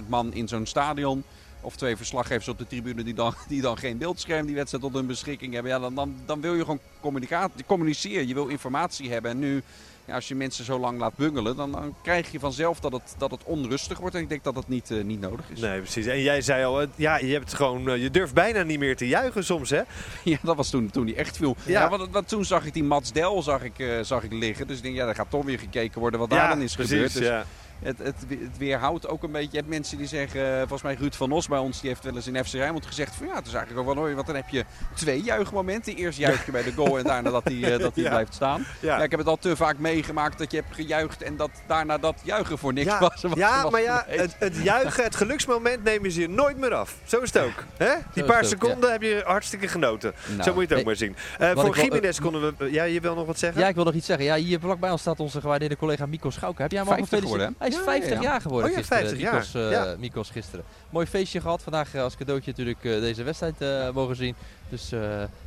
50.000 0.00 0.08
man 0.08 0.32
in 0.32 0.48
zo'n 0.48 0.66
stadion. 0.66 1.24
Of 1.62 1.76
twee 1.76 1.96
verslaggevers 1.96 2.48
op 2.48 2.58
de 2.58 2.66
tribune 2.66 3.04
die 3.04 3.14
dan, 3.14 3.34
die 3.48 3.60
dan 3.60 3.78
geen 3.78 3.98
beeldscherm 3.98 4.46
die 4.46 4.54
wedstrijd 4.54 4.84
tot 4.84 4.94
hun 4.94 5.06
beschikking 5.06 5.52
hebben. 5.52 5.72
Ja, 5.72 5.78
dan, 5.78 5.94
dan, 5.94 6.14
dan 6.26 6.40
wil 6.40 6.54
je 6.54 6.60
gewoon 6.60 6.80
communicatie, 7.00 7.64
communiceren. 7.66 8.28
Je 8.28 8.34
wil 8.34 8.46
informatie 8.46 9.10
hebben. 9.10 9.30
En 9.30 9.38
nu, 9.38 9.62
ja, 10.04 10.14
als 10.14 10.28
je 10.28 10.34
mensen 10.34 10.64
zo 10.64 10.78
lang 10.78 10.98
laat 10.98 11.16
bungelen, 11.16 11.56
dan, 11.56 11.72
dan 11.72 11.94
krijg 12.02 12.32
je 12.32 12.38
vanzelf 12.38 12.80
dat 12.80 12.92
het, 12.92 13.14
dat 13.18 13.30
het 13.30 13.40
onrustig 13.44 13.98
wordt. 13.98 14.14
En 14.14 14.20
ik 14.20 14.28
denk 14.28 14.44
dat 14.44 14.54
dat 14.54 14.68
niet, 14.68 14.90
eh, 14.90 15.04
niet 15.04 15.20
nodig 15.20 15.50
is. 15.50 15.60
Nee, 15.60 15.80
precies. 15.80 16.06
En 16.06 16.22
jij 16.22 16.40
zei 16.40 16.64
al, 16.64 16.80
eh, 16.80 16.88
ja, 16.94 17.18
je, 17.18 17.32
hebt 17.32 17.54
gewoon, 17.54 17.88
eh, 17.88 18.02
je 18.02 18.10
durft 18.10 18.34
bijna 18.34 18.62
niet 18.62 18.78
meer 18.78 18.96
te 18.96 19.08
juichen 19.08 19.44
soms, 19.44 19.70
hè? 19.70 19.82
Ja, 20.24 20.38
dat 20.42 20.56
was 20.56 20.70
toen, 20.70 20.90
toen 20.90 21.06
die 21.06 21.14
echt 21.14 21.36
viel. 21.36 21.56
Ja. 21.64 21.80
Ja, 21.80 21.88
want, 21.88 22.10
want 22.10 22.28
toen 22.28 22.44
zag 22.44 22.64
ik 22.64 22.74
die 22.74 22.84
Mats 22.84 23.12
Del 23.12 23.42
zag 23.42 23.62
ik, 23.62 23.86
zag 24.02 24.22
ik 24.22 24.32
liggen. 24.32 24.66
Dus 24.66 24.76
ik 24.76 24.82
denk, 24.82 24.94
ja, 24.94 25.06
er 25.06 25.14
gaat 25.14 25.30
toch 25.30 25.44
weer 25.44 25.58
gekeken 25.58 26.00
worden 26.00 26.20
wat 26.20 26.30
daar 26.30 26.48
dan 26.48 26.62
is 26.62 26.74
precies, 26.74 26.92
gebeurd. 26.92 27.12
Dus 27.12 27.26
ja. 27.26 27.46
Het, 27.82 27.98
het, 27.98 28.14
het 28.28 28.58
weerhoudt 28.58 29.08
ook 29.08 29.22
een 29.22 29.32
beetje. 29.32 29.48
Je 29.50 29.56
hebt 29.56 29.68
mensen 29.68 29.98
die 29.98 30.06
zeggen, 30.06 30.52
eh, 30.52 30.58
volgens 30.58 30.82
mij 30.82 30.94
Ruud 30.94 31.14
van 31.14 31.32
Os 31.32 31.48
bij 31.48 31.58
ons, 31.58 31.80
die 31.80 31.88
heeft 31.90 32.04
wel 32.04 32.14
eens 32.14 32.26
in 32.26 32.44
FC 32.44 32.52
Rijnmond 32.52 32.86
gezegd 32.86 33.14
van 33.14 33.26
ja, 33.26 33.34
het 33.34 33.46
is 33.46 33.54
eigenlijk 33.54 33.88
ook 33.88 33.94
wel 33.94 34.02
mooi, 34.02 34.14
want 34.14 34.26
dan 34.26 34.36
heb 34.36 34.48
je 34.48 34.64
twee 34.94 35.22
juichmomenten. 35.22 35.94
Eerst 35.96 36.18
juich 36.18 36.46
je 36.46 36.52
bij 36.52 36.62
de 36.62 36.72
goal 36.72 36.98
en 36.98 37.04
daarna 37.04 37.30
dat 37.30 37.44
hij 37.44 37.78
dat 37.78 37.94
die 37.94 38.04
Ja. 38.08 38.10
blijft 38.10 38.34
staan. 38.34 38.66
Ja. 38.80 38.96
Ja. 38.96 39.02
ik 39.02 39.10
heb 39.10 39.18
het 39.18 39.28
al 39.28 39.36
te 39.36 39.56
vaak 39.56 39.78
meegemaakt 39.78 40.38
dat 40.38 40.50
je 40.50 40.56
hebt 40.56 40.74
gejuicht 40.74 41.22
en 41.22 41.36
dat 41.36 41.50
daarna 41.66 41.98
dat 41.98 42.20
juichen 42.22 42.58
voor 42.58 42.72
niks 42.72 42.86
Ja, 42.86 42.98
was. 42.98 43.24
Ja 43.34 43.62
was 43.62 43.72
maar 43.72 43.82
ja, 43.82 44.04
het, 44.06 44.36
het 44.38 44.56
juichen, 44.56 45.04
het 45.04 45.16
geluksmoment 45.16 45.84
nemen 45.84 46.10
ze 46.12 46.20
je 46.20 46.28
nooit 46.28 46.56
meer 46.58 46.74
af. 46.74 46.96
Zo 47.04 47.20
is 47.20 47.32
het 47.32 47.42
ook. 47.42 47.64
Hè? 47.76 47.94
Die 48.14 48.24
paar 48.24 48.42
ook, 48.42 48.48
seconden 48.48 48.92
heb 48.92 49.02
je 49.02 49.22
hartstikke 49.24 49.68
genoten. 49.68 50.12
Nou, 50.28 50.42
Zo 50.42 50.54
moet 50.54 50.54
je 50.54 50.60
het 50.60 50.70
ook 50.70 50.76
nee. 50.76 50.84
maar 50.84 50.96
zien. 50.96 51.16
Eh, 51.38 51.50
voor 51.50 51.76
Jiménez 51.78 52.18
konden 52.20 52.54
we... 52.58 52.70
Ja, 52.72 52.84
je 52.84 53.00
wil 53.00 53.14
nog 53.14 53.26
wat 53.26 53.38
zeggen? 53.38 53.60
Ja, 53.60 53.68
ik 53.68 53.74
wil 53.74 53.84
nog 53.84 53.94
iets 53.94 54.06
zeggen. 54.06 54.24
Ja, 54.24 54.34
hier 54.34 54.60
vlakbij 54.60 54.90
ons 54.90 55.00
staat 55.00 55.20
onze 55.20 55.40
gewaardeerde 55.40 55.76
collega 55.76 56.06
Mikko 56.06 56.30
Schauken. 56.30 56.62
Heb 56.62 56.70
jij 56.70 56.80
hem 56.80 56.88
al 56.88 56.94
50 56.96 57.18
gefeliciteerd? 57.18 57.58
Hij 57.58 57.70
is 57.72 57.78
Ja, 57.78 57.82
50 57.84 58.08
ja, 58.10 58.14
ja. 58.14 58.22
jaar 58.22 58.40
geworden 58.40 58.70
Oh 58.70 58.76
ja, 58.76 58.78
gisteren. 58.78 59.02
50 59.02 59.20
jaar. 59.22 59.32
Mikos, 59.34 59.54
eh. 59.94 59.98
Mikos 59.98 60.30
gisteren. 60.30 60.64
Mooi 60.90 61.06
feestje 61.06 61.40
gehad. 61.40 61.62
Vandaag 61.62 61.94
eh, 61.94 62.02
als 62.02 62.16
cadeautje 62.16 62.50
natuurlijk 62.50 62.84
eh, 62.84 63.00
deze 63.00 63.22
wedstrijd 63.22 63.94
mogen 63.94 64.16
zien. 64.16 64.34
Dus 64.68 64.88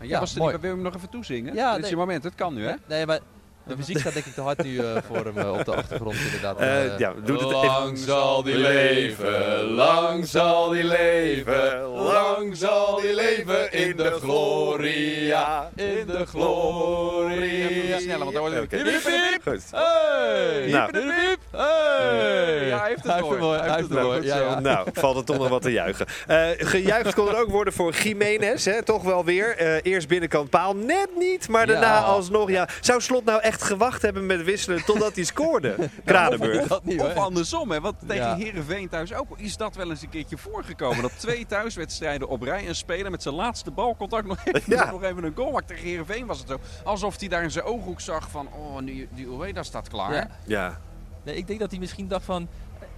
ja, 0.01 0.20
was 0.20 0.34
er 0.34 0.39
mooi. 0.39 0.51
niet, 0.51 0.62
wil 0.62 0.70
je 0.70 0.75
hem 0.75 0.86
nog 0.86 0.96
even 0.96 1.10
toezingen? 1.10 1.53
Ja, 1.53 1.75
Dit 1.75 1.84
is 1.84 1.89
je 1.89 1.96
moment, 1.96 2.24
het 2.24 2.36
kan 2.36 2.53
nu 2.53 2.65
hè? 2.65 2.74
Nee, 2.86 3.05
maar 3.05 3.20
de 3.67 3.75
muziek 3.77 4.00
staat 4.00 4.13
denk 4.13 4.25
ik 4.25 4.34
te 4.34 4.41
hard 4.41 4.63
nu 4.63 4.77
eh, 4.79 4.98
voor 5.07 5.25
hem 5.25 5.38
eh, 5.38 5.51
op 5.51 5.65
de 5.65 5.75
achtergrond 5.75 6.15
inderdaad. 6.25 6.60
Eh, 6.60 6.84
Eh, 6.93 7.00
ja, 7.00 7.13
doe 7.25 7.38
het 7.38 7.45
even. 7.45 7.69
Lang 7.69 7.98
zal 7.98 8.43
die 8.43 8.55
leven, 8.57 9.62
lang 9.63 10.27
zal 10.27 10.69
die 10.69 10.84
leven, 10.84 11.81
lang 11.86 12.57
zal 12.57 13.01
die 13.01 13.15
leven 13.15 13.72
in 13.72 13.95
de 13.98 14.12
gloria, 14.22 15.69
in 15.75 16.03
de 16.07 16.25
gloria. 16.25 18.00
Sneller, 18.00 18.17
want 18.19 18.34
dan 18.34 18.41
wordt 18.50 18.72
het... 18.72 19.03
Goed. 19.43 19.62
Hey, 19.72 20.67
Nou. 20.69 20.86
hiep, 20.98 21.03
hiep, 21.03 21.13
hiep. 21.27 21.39
Hey. 21.51 22.67
Ja, 22.67 22.79
hij 22.79 22.88
heeft 22.89 23.03
het 23.03 23.12
Hij 23.12 23.22
door. 23.22 23.38
mooi, 23.38 23.60
Hij 23.60 23.67
heeft 23.69 23.79
het 23.81 23.91
door. 23.91 24.01
mooi. 24.03 24.25
Ja, 24.25 24.38
ja. 24.38 24.60
Nou, 24.60 24.88
valt 24.93 25.17
er 25.17 25.24
toch 25.24 25.38
nog 25.38 25.50
wat 25.50 25.62
te 25.62 25.72
juichen. 25.72 26.05
Eh, 26.27 26.48
gejuicht 26.57 27.13
kon 27.13 27.27
er 27.27 27.38
ook 27.39 27.50
worden 27.50 27.74
voor 27.74 27.93
Jiménez, 27.93 28.65
hè? 28.65 28.84
toch 28.84 29.03
wel 29.03 29.25
weer. 29.25 29.57
Eh, 29.57 29.77
eerst 29.93 30.07
binnenkant 30.07 30.50
paal, 30.50 30.75
net 30.75 31.07
niet, 31.17 31.48
maar 31.48 31.65
daarna 31.67 31.93
Ja. 31.95 32.00
alsnog. 32.01 32.50
Ja. 32.50 32.67
Zou 32.81 33.01
Slot 33.01 33.25
nou 33.25 33.41
echt 33.41 33.54
gewacht 33.63 34.01
hebben 34.01 34.25
met 34.25 34.43
wisselen 34.43 34.85
totdat 34.85 35.15
hij 35.15 35.24
scoorde? 35.24 35.75
Kranenburg. 36.05 36.67
dat 36.67 36.83
niet 36.83 37.01
Of 37.01 37.13
hoor. 37.13 37.24
andersom, 37.24 37.71
hè? 37.71 37.81
want 37.81 37.95
tegen 38.07 38.15
Ja. 38.25 38.35
Herenveen 38.35 38.89
thuis 38.89 39.13
ook 39.13 39.38
is 39.39 39.57
dat 39.57 39.75
wel 39.75 39.89
eens 39.89 40.01
een 40.01 40.09
keertje 40.09 40.38
voorgekomen. 40.38 41.01
Dat 41.01 41.19
twee 41.19 41.45
thuiswedstrijden 41.45 42.27
op 42.27 42.41
rij 42.41 42.67
een 42.67 42.75
speler 42.75 43.12
met 43.12 43.24
zijn 43.24 43.35
laatste 43.35 43.71
balcontact 43.71 44.27
nog 44.27 44.38
even, 44.45 44.62
Ja. 44.75 44.91
nog 44.91 45.03
even 45.03 45.24
een 45.24 45.33
goal 45.35 45.51
maakt. 45.51 45.67
Tegen 45.67 45.83
Herenveen 45.88 46.25
was 46.25 46.39
het 46.39 46.47
zo. 46.47 46.59
Alsof 46.83 47.19
hij 47.19 47.27
daar 47.27 47.43
in 47.43 47.51
zijn 47.51 47.65
ooghoek 47.65 48.01
zag 48.01 48.29
van, 48.29 48.47
oh, 48.53 48.79
nu, 48.81 49.07
die 49.12 49.27
Ueda 49.27 49.63
staat 49.63 49.88
klaar. 49.89 50.13
Ja. 50.13 50.27
Ja. 50.45 50.79
Nee, 51.24 51.35
ik 51.35 51.47
denk 51.47 51.59
dat 51.59 51.71
hij 51.71 51.79
misschien 51.79 52.07
dacht 52.07 52.25
van... 52.25 52.47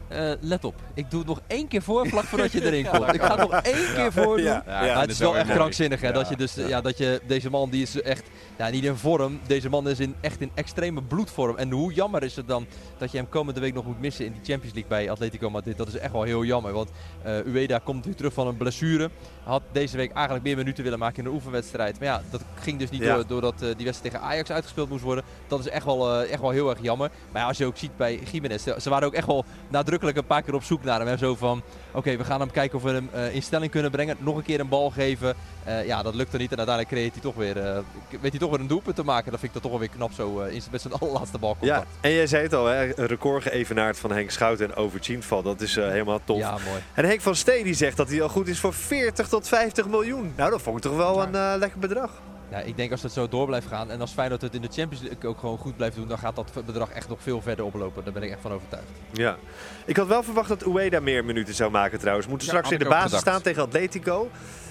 eh, 0.07 0.31
let 0.39 0.63
op, 0.63 0.75
ik 0.93 1.11
doe 1.11 1.19
het 1.19 1.27
nog 1.27 1.41
één 1.47 1.67
keer 1.67 1.81
voor, 1.81 2.07
vlak 2.07 2.23
voordat 2.23 2.51
je 2.51 2.65
erin 2.65 2.87
komt. 2.87 3.13
Ik 3.17 3.21
ga 3.21 3.37
het 3.37 3.49
nog 3.49 3.61
één 3.61 3.93
keer 3.95 4.11
voor 4.11 4.35
doen. 4.35 4.45
Ja, 4.45 4.63
Ja, 4.65 4.85
ja. 4.85 4.93
Maar 4.93 5.01
het 5.01 5.11
is 5.11 5.19
wel 5.19 5.35
echt 5.35 5.45
mooi. 5.45 5.57
krankzinnig 5.57 6.01
hè, 6.01 6.11
dat 6.11 6.29
je 6.29 6.35
dus 6.35 6.55
ja. 6.55 6.81
dat 6.81 6.97
je 6.97 7.21
deze 7.27 7.49
man 7.49 7.69
die 7.69 7.81
is 7.81 8.01
echt 8.01 8.23
ja, 8.57 8.69
niet 8.69 8.83
in 8.83 8.95
vorm, 8.95 9.39
deze 9.47 9.69
man 9.69 9.89
is 9.89 9.99
in 9.99 10.15
echt 10.21 10.41
in 10.41 10.51
extreme 10.53 11.01
bloedvorm 11.01 11.57
en 11.57 11.71
hoe 11.71 11.93
jammer 11.93 12.23
is 12.23 12.35
het 12.35 12.47
dan 12.47 12.65
dat 12.97 13.11
je 13.11 13.17
hem 13.17 13.29
komende 13.29 13.59
week 13.59 13.73
nog 13.73 13.85
moet 13.85 13.99
missen 13.99 14.25
in 14.25 14.31
die 14.31 14.41
Champions 14.43 14.73
League 14.73 14.89
bij 14.89 15.11
Atletico 15.11 15.49
Madrid. 15.49 15.77
Dat 15.77 15.87
is 15.87 15.97
echt 15.97 16.11
wel 16.11 16.23
heel 16.23 16.43
jammer, 16.43 16.73
want 16.73 16.89
eh 17.23 17.45
Ueda 17.45 17.79
komt 17.83 18.05
nu 18.05 18.13
terug 18.13 18.33
van 18.33 18.47
een 18.47 18.57
blessure. 18.57 19.09
Had 19.43 19.61
deze 19.71 19.97
week 19.97 20.11
eigenlijk 20.11 20.45
meer 20.45 20.55
minuten 20.55 20.83
willen 20.83 20.99
maken 20.99 21.19
in 21.23 21.25
een 21.25 21.35
oefenwedstrijd. 21.35 21.99
Maar 21.99 22.07
ja, 22.07 22.21
dat 22.29 22.41
ging 22.55 22.79
dus 22.79 22.89
niet 22.89 23.03
door, 23.03 23.27
doordat 23.27 23.53
eh, 23.53 23.59
die 23.75 23.85
wedstrijd 23.85 24.13
tegen 24.13 24.21
Ajax 24.21 24.51
uitgespeeld 24.51 24.89
moest 24.89 25.03
worden. 25.03 25.23
Dat 25.47 25.59
is 25.59 25.67
echt 25.67 25.85
wel, 25.85 26.21
echt 26.23 26.41
wel 26.41 26.49
heel 26.49 26.69
erg 26.69 26.81
jammer. 26.81 27.11
Maar 27.31 27.41
ja, 27.41 27.47
als 27.47 27.57
je 27.57 27.65
ook 27.65 27.77
ziet 27.77 27.97
bij 27.97 28.19
Jiménez, 28.31 28.63
ze 28.63 28.75
ze 28.79 28.89
waren 28.89 29.07
ook 29.07 29.13
echt 29.13 29.27
wel 29.27 29.45
nadrukkelijk 29.67 29.96
een 30.01 30.25
paar 30.25 30.41
keer 30.41 30.53
op 30.53 30.63
zoek 30.63 30.83
naar 30.83 30.99
hem. 30.99 31.07
Hè. 31.07 31.17
Zo 31.17 31.35
van, 31.35 31.61
oké, 31.91 32.17
we 32.17 32.23
gaan 32.23 32.39
hem 32.39 32.51
kijken 32.51 32.77
of 32.77 32.83
we 32.83 32.89
hem 32.89 33.09
eh, 33.13 33.35
in 33.35 33.41
stelling 33.41 33.71
kunnen 33.71 33.91
brengen. 33.91 34.15
Nog 34.19 34.37
een 34.37 34.43
keer 34.43 34.59
een 34.59 34.67
bal 34.67 34.89
geven. 34.89 35.35
Eh, 35.63 35.85
ja, 35.85 36.03
dat 36.03 36.15
lukte 36.15 36.37
niet. 36.37 36.51
En 36.51 36.57
uiteindelijk 36.57 36.95
creëert 36.95 37.13
hij 37.13 37.21
toch 37.21 37.35
weer, 37.35 37.57
eh, 37.57 37.79
weet 38.21 38.31
hij 38.31 38.39
toch 38.39 38.49
weer 38.49 38.59
een 38.59 38.67
doelpunt 38.67 38.95
te 38.95 39.03
maken. 39.03 39.31
Dat 39.31 39.39
vind 39.39 39.55
ik 39.55 39.61
dat 39.61 39.61
toch 39.61 39.71
wel 39.71 39.87
weer 39.87 39.97
knap 39.97 40.11
zo 40.11 40.39
in 40.39 40.61
met 40.71 40.81
zijn 40.81 40.93
allerlaatste 40.99 41.37
bal. 41.37 41.57
Ja, 41.61 41.83
en 42.01 42.11
jij 42.11 42.27
zei 42.27 42.43
het 42.43 42.53
al, 42.53 42.65
hè, 42.65 42.99
een 42.99 43.05
record 43.05 43.43
geëvenaard 43.43 43.99
van 43.99 44.11
Henk 44.11 44.31
Schouten 44.31 44.65
en 44.65 44.75
Overtien 44.75 45.23
val. 45.23 45.41
Dat 45.41 45.61
is 45.61 45.75
helemaal 45.75 46.19
tof. 46.23 46.37
Ja, 46.37 46.51
mooi. 46.51 46.81
En 46.93 47.05
Henk 47.05 47.21
van 47.21 47.35
Steen 47.35 47.63
die 47.63 47.73
zegt 47.73 47.97
dat 47.97 48.09
hij 48.09 48.21
al 48.21 48.29
goed 48.29 48.47
is 48.47 48.59
voor 48.59 48.73
40 48.73 49.27
tot 49.27 49.47
50 49.47 49.87
miljoen. 49.87 50.33
Nou, 50.35 50.51
dat 50.51 50.61
vond 50.61 50.77
ik 50.77 50.83
toch 50.83 50.95
wel 50.95 51.21
een 51.21 51.57
lekker 51.57 51.79
bedrag. 51.79 52.11
Ja, 52.51 52.59
ik 52.59 52.77
denk 52.77 52.91
als 52.91 53.03
het 53.03 53.11
zo 53.11 53.27
door 53.27 53.45
blijft 53.45 53.67
gaan 53.67 53.91
en 53.91 54.01
als 54.01 54.11
Feyenoord 54.11 54.41
het 54.41 54.53
in 54.55 54.61
de 54.61 54.69
Champions 54.71 55.03
League 55.05 55.29
ook 55.29 55.39
gewoon 55.39 55.57
goed 55.57 55.75
blijft 55.75 55.95
doen, 55.95 56.07
dan 56.07 56.17
gaat 56.17 56.35
dat 56.35 56.51
bedrag 56.65 56.89
echt 56.89 57.09
nog 57.09 57.21
veel 57.21 57.41
verder 57.41 57.65
oplopen. 57.65 58.03
Daar 58.03 58.13
ben 58.13 58.23
ik 58.23 58.31
echt 58.31 58.41
van 58.41 58.51
overtuigd. 58.51 58.85
Ja. 59.13 59.37
Ik 59.85 59.97
had 59.97 60.07
wel 60.07 60.23
verwacht 60.23 60.49
dat 60.49 60.65
Ueda 60.65 60.99
meer 60.99 61.25
minuten 61.25 61.53
zou 61.55 61.71
maken 61.71 61.99
trouwens. 61.99 62.27
Moet 62.27 62.41
Ja, 62.41 62.47
straks 62.47 62.71
in 62.71 62.77
de 62.77 62.85
ik 62.85 62.91
ook 62.91 62.97
basis 62.97 63.17
gedacht. 63.17 63.27
staan 63.27 63.41
tegen 63.41 63.61
Atletico. 63.63 64.29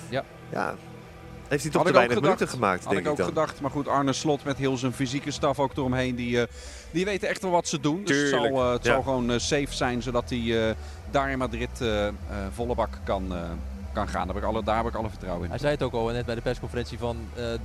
Ja. 0.09 0.25
Ja. 0.51 0.75
Heeft 1.49 1.63
hij 1.63 1.73
toch 1.73 1.83
Had 1.83 1.93
te 1.93 1.99
ik 1.99 2.05
ook 2.05 2.07
weinig 2.07 2.17
gedacht. 2.17 2.39
minuten 2.39 2.49
gemaakt, 2.49 2.85
Had 2.85 2.93
denk 2.93 3.05
ik 3.05 3.11
ook 3.11 3.17
dan. 3.17 3.27
gedacht. 3.27 3.61
Maar 3.61 3.71
goed, 3.71 3.89
Arne 3.89 4.13
Slot 4.13 4.45
met 4.45 4.57
heel 4.57 4.77
zijn 4.77 4.93
fysieke 4.93 5.31
staf 5.31 5.59
ook 5.61 5.77
eromheen. 5.77 6.15
Die, 6.15 6.41
eh, 6.41 6.47
die 6.91 7.05
weten 7.05 7.29
echt 7.29 7.43
wel 7.43 7.51
wat 7.51 7.69
ze 7.69 7.81
doen. 7.81 8.05
Dus 8.05 8.19
het 8.19 8.29
zal, 8.29 8.45
eh, 8.45 8.71
het 8.73 8.85
ja. 8.85 8.93
zal 8.93 9.03
gewoon 9.03 9.31
eh, 9.31 9.39
safe 9.39 9.67
zijn. 9.75 10.03
Zodat 10.03 10.31
hij 10.31 10.75
daar 11.11 11.31
in 11.31 11.39
Madrid 11.39 11.69
volle 12.55 12.75
bak 12.75 12.99
kan, 13.05 13.33
kan 13.97 14.09
gaan. 14.09 14.27
Daar 14.27 14.35
heb, 14.35 14.45
ik 14.45 14.49
alle, 14.49 14.63
daar 14.63 14.77
heb 14.77 14.87
ik 14.87 14.95
alle 14.95 15.09
vertrouwen 15.09 15.45
in. 15.45 15.51
Hij 15.51 15.59
zei 15.59 15.73
het 15.73 15.83
ook 15.83 15.93
al 15.93 16.07
net 16.07 16.27
bij 16.27 16.35
de 16.35 16.41
persconferentie 16.41 16.99
van 16.99 17.17
eh, 17.35 17.55
eh, 17.55 17.61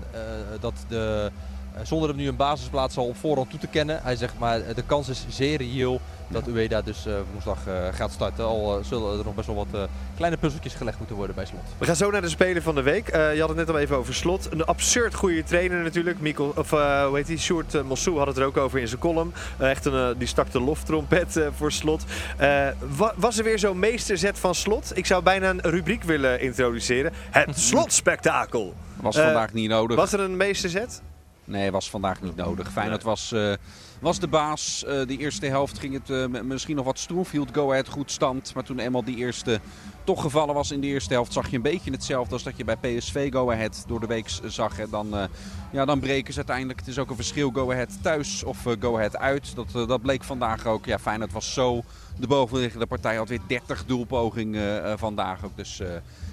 dat 0.60 0.74
de, 0.88 1.32
eh, 1.74 1.82
zonder 1.84 2.10
hem 2.10 2.18
nu 2.18 2.28
een 2.28 2.36
basisplaats 2.36 2.98
al 2.98 3.08
op 3.08 3.16
voorhand 3.16 3.50
toe 3.50 3.60
te 3.60 3.68
kennen. 3.68 4.04
Hij 4.04 4.16
zegt 4.16 4.40
maar 4.40 4.74
de 4.76 4.84
kans 4.86 5.10
is 5.10 5.26
zeer 5.30 5.58
reëel 5.58 6.02
dat 6.32 6.48
Ueda 6.48 6.82
dus 6.82 7.06
eh, 7.06 7.14
woensdag 7.32 7.58
eh, 7.68 7.74
gaat 7.94 8.12
starten. 8.12 8.46
Al 8.46 8.78
eh, 8.80 8.86
zullen 8.86 9.20
er 9.20 9.26
nog 9.26 9.36
best 9.36 9.48
wel 9.48 9.56
wat 9.56 9.68
eh, 9.74 9.82
kleine 10.16 10.38
puzzeltjes 10.38 10.74
gelegd 10.74 10.98
moeten 10.98 11.16
worden 11.16 11.36
bij 11.36 11.46
slot. 11.46 11.62
We 11.78 11.86
gaan 11.86 11.96
zo 11.96 12.12
naar 12.12 12.22
de 12.22 12.30
speler 12.30 12.62
van 12.62 12.76
de 12.76 12.82
week. 12.82 13.08
Eh, 13.08 13.34
je 13.34 13.40
had 13.40 13.50
het 13.50 13.58
net 13.58 13.70
al 13.70 13.80
even 13.80 13.98
over 13.98 14.14
Slot. 14.14 14.48
Een 14.52 14.66
absurd 14.66 15.14
goede 15.14 15.44
trainer 15.44 15.84
natuurlijk. 15.84 16.20
Mikkel, 16.20 16.54
of 16.56 16.72
eh, 16.74 17.06
hoe 17.06 17.16
heet 17.18 17.26
die? 17.28 17.38
Sjoerd 17.38 17.74
uh, 17.76 17.82
Mossou 17.82 18.18
had 18.18 18.28
het 18.28 18.38
er 18.38 18.46
ook 18.46 18.58
over 18.58 18.80
in 18.80 18.88
zijn 18.88 19.00
column. 19.02 19.34
Echt 19.60 19.86
een, 19.86 20.18
die 20.18 20.28
stak 20.28 20.52
de 20.52 20.60
loftrompet 20.60 21.38
eh, 21.38 21.48
voor 21.58 21.72
Slot. 21.72 22.04
Eh, 22.38 22.68
wa- 22.98 23.14
was 23.16 23.38
er 23.38 23.44
weer 23.44 23.60
zo'n 23.60 23.80
meesterzet 23.80 24.40
van 24.40 24.56
Slot? 24.56 24.92
Ik 24.98 25.06
zou 25.06 25.24
bijna 25.24 25.50
een 25.50 25.62
rubriek 25.62 26.04
willen 26.04 26.40
introduceren. 26.42 27.12
Het 27.32 27.60
Slotspektakel. 27.70 28.74
Was 28.96 29.16
vandaag 29.18 29.54
niet 29.54 29.70
nodig. 29.70 29.98
Was 29.98 30.14
er 30.14 30.20
een 30.20 30.38
meesterzet? 30.38 31.02
Nee, 31.44 31.72
was 31.72 31.90
vandaag 31.90 32.22
niet 32.22 32.36
nodig. 32.36 32.72
Feyenoord 32.72 33.04
was, 33.04 33.32
eh, 33.32 33.54
was 34.02 34.20
de 34.20 34.28
baas. 34.28 34.84
Eh, 34.86 35.08
de 35.08 35.18
eerste 35.18 35.46
helft 35.46 35.80
ging 35.80 35.94
het 35.94 36.10
eh, 36.10 36.42
misschien 36.42 36.76
nog 36.76 36.86
wat 36.86 37.00
stroef. 37.00 37.32
Hield 37.32 37.50
Go 37.54 37.72
Ahead 37.72 37.88
goed 37.88 38.12
stand. 38.12 38.54
Maar 38.54 38.64
toen 38.64 38.80
eenmaal 38.80 39.04
die 39.04 39.16
eerste 39.16 39.60
toch 40.04 40.22
gevallen 40.22 40.56
was 40.56 40.72
in 40.72 40.82
de 40.82 40.88
eerste 40.88 41.14
helft... 41.14 41.34
zag 41.34 41.50
je 41.50 41.56
een 41.56 41.62
beetje 41.62 41.92
hetzelfde 41.92 42.34
als 42.34 42.44
dat 42.44 42.58
je 42.58 42.64
bij 42.64 42.76
PSV 42.76 43.32
Go 43.32 43.52
Ahead 43.52 43.84
door 43.88 44.00
de 44.00 44.08
week 44.08 44.30
zag. 44.46 44.80
En 44.80 44.88
dan, 44.90 45.18
eh, 45.18 45.24
ja, 45.72 45.86
dan 45.86 46.00
breken 46.00 46.34
ze 46.34 46.38
uiteindelijk. 46.38 46.80
Het 46.80 46.88
is 46.88 47.00
ook 47.00 47.10
een 47.10 47.16
verschil 47.16 47.50
Go 47.50 47.72
Ahead 47.72 48.04
thuis 48.04 48.44
of 48.44 48.66
Go 48.80 48.96
Ahead 48.96 49.18
uit. 49.18 49.56
Dat, 49.56 49.88
dat 49.88 50.02
bleek 50.02 50.24
vandaag 50.24 50.66
ook. 50.66 50.86
Ja, 50.86 51.00
Feyenoord 51.00 51.32
was 51.32 51.54
zo 51.54 51.84
de 52.20 52.28
bovenliggende 52.28 52.86
partij. 52.86 53.16
Had 53.16 53.30
weer 53.30 53.42
30 53.48 53.86
doelpogingen 53.86 55.00
vandaag 55.00 55.46
ook. 55.46 55.56
Dus... 55.56 55.82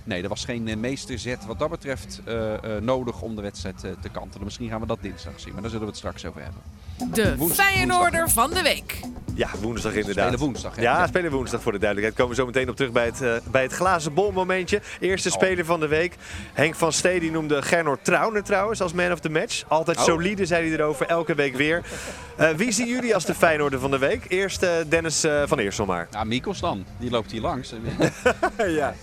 Nee, 0.05 0.23
er 0.23 0.29
was 0.29 0.45
geen 0.45 0.81
meesterzet 0.81 1.47
wat 1.47 1.59
dat 1.59 1.71
betreft 1.71 2.23
nodig 2.81 3.23
om 3.23 3.37
de 3.37 3.43
wedstrijd 3.43 3.81
te 3.81 4.09
kantelen. 4.13 4.45
Misschien 4.45 4.69
gaan 4.69 4.81
we 4.81 4.87
dat 4.87 5.03
dinsdag 5.03 5.41
zien, 5.41 5.53
maar 5.53 5.63
daar 5.63 5.71
zullen 5.71 5.87
we 5.87 5.91
het 5.91 6.01
straks 6.01 6.25
over 6.25 6.43
hebben. 6.43 6.78
De 7.13 7.37
Woensdag- 7.37 7.67
Feyenoorder 7.67 8.29
van 8.31 8.51
de 8.51 8.63
week. 8.63 9.01
Ja, 9.35 9.49
woensdag 9.61 9.93
inderdaad. 9.93 10.25
Spelen 10.25 10.39
woensdag, 10.45 10.77
hè? 10.77 10.83
Ja, 10.83 10.99
Ja. 10.99 11.07
spelen 11.07 11.31
woensdag 11.31 11.63
voor 11.63 11.73
de 11.73 11.79
duidelijkheid. 11.79 12.21
Komen 12.21 12.37
we 12.37 12.41
zo 12.43 12.47
meteen 12.47 12.69
op 12.71 12.77
terug 12.77 12.93
bij 12.93 13.05
het, 13.07 13.23
eh, 13.23 13.51
bij 13.51 13.63
het 13.63 13.73
glazen 13.73 14.15
bol 14.15 14.33
momentje. 14.33 14.81
Eerste 15.01 15.29
Oh. 15.29 15.35
speler 15.35 15.65
van 15.65 15.81
de 15.81 15.87
week. 15.87 16.15
Henk 16.53 16.75
van 16.75 16.93
Stee 16.93 17.21
die 17.21 17.31
noemde 17.31 17.63
Gernot 17.63 17.99
Trauner 18.05 18.43
trouwens 18.43 18.81
als 18.81 18.93
man 18.93 19.13
of 19.13 19.21
the 19.21 19.29
match. 19.29 19.65
Altijd 19.69 19.97
Oh. 19.99 20.05
solide, 20.05 20.47
zei 20.47 20.69
hij 20.69 20.79
erover, 20.79 21.07
elke 21.07 21.35
week 21.35 21.57
weer. 21.57 21.83
Eh, 22.37 22.51
wie 22.51 22.73
zien 22.73 22.87
jullie 22.89 23.15
als 23.15 23.25
de 23.25 23.35
Feyenoorder 23.35 23.81
van 23.81 23.91
de 23.91 23.99
week? 23.99 24.25
Eerst 24.29 24.63
eh, 24.63 24.71
Dennis 24.89 25.25
eh, 25.25 25.43
van 25.47 25.59
Eersel 25.59 25.85
maar. 25.87 26.09
Ja, 26.11 26.25
Mikos 26.25 26.61
dan. 26.61 26.85
Die 26.99 27.11
loopt 27.11 27.31
hier 27.31 27.41
langs. 27.41 27.75
ja. 28.67 28.95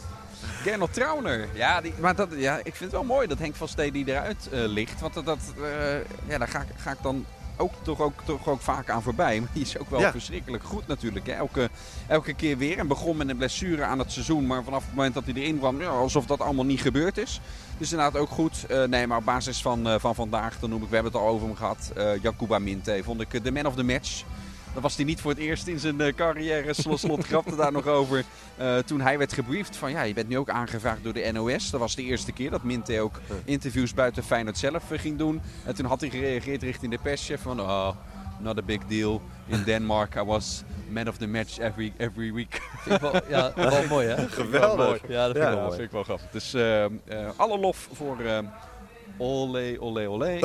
Gernot 0.62 0.93
Trauner. 0.93 1.47
Ja, 1.53 1.81
die, 1.81 1.93
maar 1.99 2.15
dat, 2.15 2.29
ja, 2.36 2.55
ik 2.58 2.63
vind 2.63 2.79
het 2.79 2.91
wel 2.91 3.03
mooi 3.03 3.27
dat 3.27 3.39
Henk 3.39 3.55
van 3.55 3.67
Stee 3.67 3.91
die 3.91 4.08
eruit 4.08 4.49
eh, 4.51 4.60
ligt. 4.65 5.01
Want 5.01 5.13
dat, 5.13 5.25
dat, 5.25 5.39
eh, 5.58 5.97
ja, 6.27 6.38
daar 6.38 6.47
ga 6.47 6.65
ga 6.77 6.91
ik 6.91 6.97
dan 7.01 7.25
ook, 7.57 7.71
toch, 7.81 8.01
ook, 8.01 8.13
toch 8.25 8.47
ook 8.47 8.61
vaak 8.61 8.89
aan 8.89 9.01
voorbij. 9.01 9.39
Maar 9.39 9.49
die 9.53 9.61
is 9.61 9.77
ook 9.77 9.89
wel 9.89 9.99
Ja. 9.99 10.11
verschrikkelijk 10.11 10.63
goed 10.63 10.87
natuurlijk. 10.87 11.27
Hè? 11.27 11.33
Elke, 11.33 11.69
elke 12.07 12.33
keer 12.33 12.57
weer. 12.57 12.77
En 12.77 12.87
begon 12.87 13.17
met 13.17 13.29
een 13.29 13.37
blessure 13.37 13.83
aan 13.83 13.99
het 13.99 14.11
seizoen. 14.11 14.47
Maar 14.47 14.63
vanaf 14.63 14.85
het 14.85 14.95
moment 14.95 15.13
dat 15.13 15.23
hij 15.25 15.33
erin 15.33 15.57
kwam, 15.59 15.81
ja, 15.81 15.87
alsof 15.87 16.25
dat 16.25 16.41
allemaal 16.41 16.65
niet 16.65 16.81
gebeurd 16.81 17.17
is. 17.17 17.41
Dus 17.77 17.91
inderdaad 17.91 18.21
ook 18.21 18.29
goed. 18.29 18.65
Eh, 18.65 18.83
nee, 18.83 19.07
maar 19.07 19.17
op 19.17 19.25
basis 19.25 19.61
van, 19.61 19.87
eh, 19.87 19.95
van 19.99 20.15
vandaag, 20.15 20.59
dan 20.59 20.69
noem 20.69 20.83
ik, 20.83 20.89
we 20.89 20.95
hebben 20.95 21.13
het 21.13 21.21
al 21.21 21.27
over 21.27 21.47
hem 21.47 21.55
gehad. 21.55 21.91
eh 21.95 22.21
Jacuba 22.21 22.59
Minte 22.59 23.01
vond 23.03 23.21
ik 23.21 23.43
de 23.43 23.51
man 23.51 23.65
of 23.65 23.75
the 23.75 23.83
match. 23.83 24.23
Dat 24.75 24.83
was 24.83 24.95
hij 24.95 25.05
niet 25.05 25.21
voor 25.21 25.31
het 25.31 25.39
eerst 25.39 25.67
in 25.67 25.79
zijn 25.79 26.01
eh, 26.01 26.13
carrière. 26.13 26.73
Slot, 26.73 26.99
slot 26.99 27.25
grapte 27.31 27.55
daar 27.55 27.71
nog 27.71 27.88
over. 27.88 28.23
Eh, 28.57 28.77
toen 28.77 29.01
hij 29.01 29.17
werd 29.17 29.33
gebriefd 29.33 29.75
van 29.75 29.91
ja, 29.91 30.01
je 30.01 30.13
bent 30.13 30.27
nu 30.27 30.38
ook 30.38 30.49
aangevraagd 30.49 31.03
door 31.03 31.13
de 31.13 31.31
NOS. 31.33 31.69
Dat 31.69 31.79
was 31.79 31.95
de 31.95 32.03
eerste 32.03 32.31
keer 32.31 32.49
dat 32.49 32.63
Minte 32.63 32.99
ook 32.99 33.21
interviews 33.45 33.93
buiten 33.93 34.23
Feyenoord 34.23 34.57
zelf 34.57 34.91
eh, 34.91 34.99
ging 34.99 35.17
doen. 35.17 35.41
En 35.65 35.75
toen 35.75 35.85
had 35.85 36.01
hij 36.01 36.09
gereageerd 36.09 36.63
richting 36.63 36.91
de 36.91 36.99
perschef 37.01 37.41
van 37.41 37.59
oh, 37.61 37.89
not 38.39 38.57
a 38.57 38.61
big 38.61 38.85
deal. 38.88 39.21
In 39.47 39.63
Denmark 39.63 40.15
I 40.15 40.23
was 40.23 40.63
man 40.89 41.07
of 41.07 41.17
the 41.17 41.27
match 41.27 41.59
every, 41.59 41.93
every 41.97 42.33
week. 42.33 42.61
Wel, 43.01 43.21
ja, 43.29 43.51
wel 43.69 43.88
mooi 43.89 44.07
hè? 44.07 44.27
Geweldig. 44.27 45.01
Ja, 45.07 45.27
dat 45.27 45.35
vind 45.35 45.35
ik 45.35 45.51
Ja, 45.51 45.55
wel 45.55 45.63
dat 45.63 45.73
vind 45.73 45.85
ik 45.85 45.91
wel 45.91 46.03
grappig. 46.03 46.27
Dus 46.31 46.53
eh, 46.53 46.83
eh, 46.85 46.91
alle 47.35 47.57
lof 47.59 47.89
voor 47.93 48.19
eh 48.19 48.39
Olé, 49.17 49.75
olé, 49.79 50.07
olé. 50.07 50.39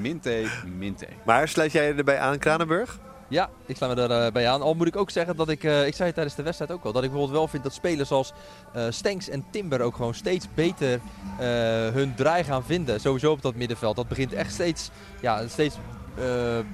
Minte, 0.00 0.44
Minte. 0.78 1.06
Maar 1.24 1.48
sluit 1.48 1.72
jij 1.72 1.96
erbij 1.96 2.18
aan, 2.18 2.38
Kranenburg? 2.38 2.98
Ja, 3.34 3.48
ik 3.66 3.76
sluit 3.76 3.94
me 3.94 3.98
daarbij 4.08 4.32
bij 4.32 4.48
aan. 4.48 4.62
Al 4.62 4.74
moet 4.74 4.86
ik 4.86 4.96
ook 4.96 5.10
zeggen 5.10 5.36
dat 5.36 5.48
ik, 5.48 5.64
eh, 5.64 5.86
ik 5.86 5.94
zei 5.94 6.04
het 6.06 6.14
tijdens 6.14 6.36
de 6.36 6.42
wedstrijd 6.42 6.70
ook 6.70 6.84
al, 6.84 6.92
dat 6.92 7.02
ik 7.02 7.10
bijvoorbeeld 7.10 7.38
wel 7.38 7.48
vind 7.48 7.62
dat 7.62 7.72
spelers 7.74 8.10
als 8.10 8.32
eh 8.72 8.82
Stenks 8.88 9.28
en 9.28 9.44
Timber 9.50 9.80
ook 9.80 9.96
gewoon 9.96 10.14
steeds 10.14 10.46
beter 10.54 10.92
eh, 10.92 11.46
hun 11.92 12.14
draai 12.14 12.44
gaan 12.44 12.64
vinden. 12.64 13.00
Sowieso 13.00 13.30
op 13.32 13.42
dat 13.42 13.54
middenveld. 13.54 13.96
Dat 13.96 14.08
begint 14.08 14.32
echt 14.32 14.52
steeds, 14.52 14.90
ja, 15.20 15.48
steeds 15.48 15.76
eh, 16.18 16.24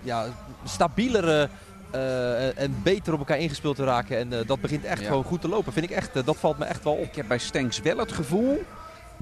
ja, 0.02 0.26
stabielere 0.64 1.48
eh, 1.90 2.58
en 2.58 2.80
beter 2.82 3.12
op 3.12 3.18
elkaar 3.18 3.38
ingespeeld 3.38 3.76
te 3.76 3.84
raken. 3.84 4.18
En 4.18 4.32
eh, 4.32 4.46
dat 4.46 4.60
begint 4.60 4.84
echt 4.84 5.00
Ja. 5.00 5.06
gewoon 5.06 5.24
goed 5.24 5.40
te 5.40 5.48
lopen. 5.48 5.72
Vind 5.72 5.90
ik 5.90 5.96
echt, 5.96 6.16
eh, 6.16 6.24
dat 6.24 6.36
valt 6.36 6.58
me 6.58 6.64
echt 6.64 6.84
wel 6.84 6.92
op. 6.92 7.04
Ik 7.04 7.14
heb 7.14 7.28
bij 7.28 7.38
Stenks 7.38 7.80
wel 7.80 7.96
het 7.98 8.12
gevoel 8.12 8.62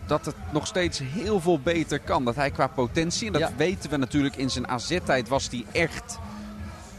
dat 0.07 0.25
het 0.27 0.35
nog 0.53 0.67
steeds 0.67 1.01
heel 1.05 1.41
veel 1.41 1.61
beter 1.61 1.99
kan. 2.01 2.25
Dat 2.25 2.35
hij 2.35 2.51
qua 2.51 2.67
potentie, 2.67 3.27
en 3.27 3.33
dat 3.33 3.41
Ja. 3.43 3.51
weten 3.57 3.91
we 3.91 3.97
natuurlijk 3.97 4.37
in 4.37 4.51
zijn 4.51 4.69
AZ-tijd, 4.69 5.29
was 5.29 5.49
hij 5.51 5.65
echt 5.73 6.19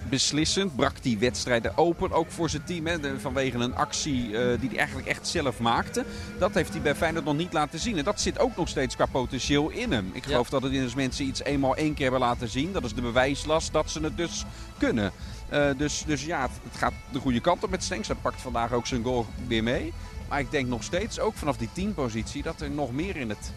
beslissend. 0.10 0.76
Brak 0.76 1.02
die 1.02 1.18
wedstrijden 1.18 1.78
open, 1.78 2.12
ook 2.12 2.32
voor 2.32 2.50
zijn 2.50 2.64
team. 2.64 2.86
Hè, 2.86 3.20
vanwege 3.20 3.58
een 3.58 3.76
actie 3.76 4.38
eh, 4.38 4.60
die 4.60 4.70
hij 4.70 4.78
eigenlijk 4.78 5.08
echt 5.08 5.28
zelf 5.28 5.60
maakte. 5.60 6.06
Dat 6.40 6.54
heeft 6.54 6.74
hij 6.74 6.82
bij 6.82 6.96
Feyenoord 6.96 7.26
nog 7.26 7.38
niet 7.38 7.54
laten 7.54 7.80
zien. 7.80 7.98
En 7.98 8.04
dat 8.04 8.22
zit 8.22 8.40
ook 8.40 8.56
nog 8.56 8.68
steeds 8.68 8.96
qua 8.96 9.06
potentieel 9.06 9.70
in 9.70 9.92
hem. 9.92 10.10
Ik 10.14 10.24
geloof 10.24 10.50
dat 10.50 10.64
het 10.64 10.72
in 10.72 10.90
mensen 10.96 11.26
iets 11.26 11.44
eenmaal 11.44 11.76
één 11.76 11.94
keer 11.94 12.10
hebben 12.10 12.28
laten 12.28 12.50
zien. 12.50 12.72
Dat 12.72 12.84
is 12.84 12.94
de 12.94 13.02
bewijslast 13.02 13.74
dat 13.74 13.92
ze 13.92 14.00
het 14.00 14.18
dus 14.18 14.46
kunnen. 14.78 15.12
Eh, 15.50 15.70
dus, 15.78 16.04
dus 16.06 16.26
ja, 16.26 16.42
het, 16.42 16.52
het 16.64 16.78
gaat 16.78 16.94
de 17.12 17.20
goede 17.20 17.40
kant 17.40 17.64
op 17.64 17.70
met 17.70 17.84
Stenks. 17.84 18.08
Hij 18.08 18.16
pakt 18.22 18.42
vandaag 18.42 18.72
ook 18.72 18.88
zijn 18.88 19.04
goal 19.04 19.26
weer 19.48 19.64
mee. 19.64 19.94
Maar 20.30 20.40
ik 20.40 20.52
denk 20.52 20.68
nog 20.68 20.84
steeds, 20.84 21.20
ook 21.20 21.36
vanaf 21.36 21.58
die 21.58 21.70
teampositie, 21.74 22.44
dat 22.44 22.62
er 22.62 22.72
nog 22.72 22.92
meer 22.92 23.16
in 23.16 23.30
het, 23.30 23.54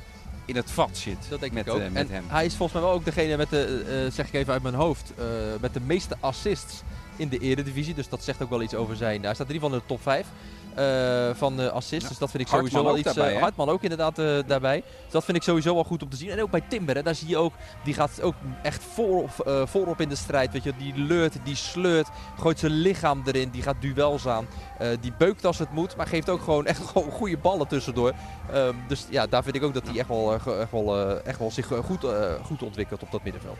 in 0.52 0.60
het 0.60 0.70
vat 0.70 0.96
zit. 0.96 1.16
Dat 1.28 1.40
denk 1.40 1.52
met, 1.52 1.66
ik 1.66 1.72
ook. 1.72 1.80
eh, 1.80 1.90
met 1.90 2.08
en 2.08 2.14
hem. 2.14 2.24
hij 2.28 2.44
is 2.44 2.54
volgens 2.54 2.72
mij 2.80 2.88
wel 2.88 2.96
ook 2.98 3.04
degene 3.04 3.36
met 3.36 3.50
de, 3.50 3.84
eh, 4.06 4.12
zeg 4.14 4.26
ik 4.26 4.32
even 4.32 4.52
uit 4.52 4.62
mijn 4.62 4.74
hoofd, 4.74 5.12
eh, 5.18 5.24
met 5.60 5.74
de 5.74 5.80
meeste 5.80 6.16
assists 6.20 6.82
in 7.16 7.28
de 7.28 7.38
eredivisie. 7.38 7.94
Dus 7.94 8.08
dat 8.08 8.24
zegt 8.24 8.42
ook 8.42 8.50
wel 8.50 8.62
iets 8.62 8.74
over 8.74 8.96
zijn. 8.96 9.22
Hij 9.22 9.34
staat 9.34 9.48
in 9.48 9.54
ieder 9.54 9.68
geval 9.68 9.80
in 9.80 9.84
de 9.88 9.94
top 9.94 10.02
5. 10.02 10.26
Eh, 10.74 11.30
van 11.34 11.60
eh, 11.60 11.66
assist. 11.68 12.02
Ja. 12.02 12.08
Dus 12.08 12.18
dat 12.18 12.30
vind 12.30 12.42
ik 12.42 12.48
Hartman 12.48 12.70
sowieso 12.70 12.88
wel 12.90 12.98
iets. 12.98 13.14
daarbij, 13.14 13.34
eh? 13.34 13.42
Hartman 13.42 13.68
ook 13.68 13.82
inderdaad 13.82 14.18
eh, 14.18 14.38
daarbij. 14.46 14.82
Dus 15.02 15.12
dat 15.12 15.24
vind 15.24 15.36
ik 15.36 15.42
sowieso 15.42 15.74
wel 15.74 15.84
goed 15.84 16.02
om 16.02 16.08
te 16.08 16.16
zien. 16.16 16.30
En 16.30 16.42
ook 16.42 16.50
bij 16.50 16.62
Timber, 16.68 16.94
hè, 16.94 17.02
daar 17.02 17.14
zie 17.14 17.28
je 17.28 17.36
ook, 17.36 17.52
die 17.84 17.94
gaat 17.94 18.22
ook 18.22 18.34
echt 18.62 18.84
voorop, 18.84 19.40
eh, 19.46 19.62
voorop 19.66 20.00
in 20.00 20.08
de 20.08 20.14
strijd. 20.14 20.52
Weet 20.52 20.64
je, 20.64 20.72
die 20.78 20.94
leurt, 20.96 21.36
die 21.44 21.56
sleurt, 21.56 22.08
gooit 22.38 22.58
zijn 22.58 22.72
lichaam 22.72 23.22
erin, 23.24 23.50
die 23.50 23.62
gaat 23.62 23.76
duels 23.80 24.28
aan. 24.28 24.46
Eh, 24.78 24.88
die 25.00 25.12
beukt 25.18 25.44
als 25.44 25.58
het 25.58 25.72
moet, 25.72 25.96
maar 25.96 26.06
geeft 26.06 26.28
ook 26.28 26.42
gewoon 26.42 26.66
echt 26.66 26.80
gewoon 26.92 27.10
goede 27.10 27.38
ballen 27.38 27.68
tussendoor. 27.68 28.12
Ehm, 28.52 28.74
dus 28.88 29.06
ja, 29.10 29.26
daar 29.26 29.42
vind 29.42 29.56
ik 29.56 29.62
ook 29.62 29.74
dat 29.74 29.86
hij 29.88 29.98
echt 29.98 30.08
wel, 30.08 30.34
eh, 30.34 30.60
echt 30.60 30.70
wel, 30.70 31.20
echt 31.22 31.38
wel 31.38 31.50
zich 31.50 31.66
goed, 31.84 32.04
eh, 32.04 32.32
goed 32.44 32.62
ontwikkelt 32.62 33.02
op 33.02 33.10
dat 33.10 33.22
middenveld. 33.22 33.58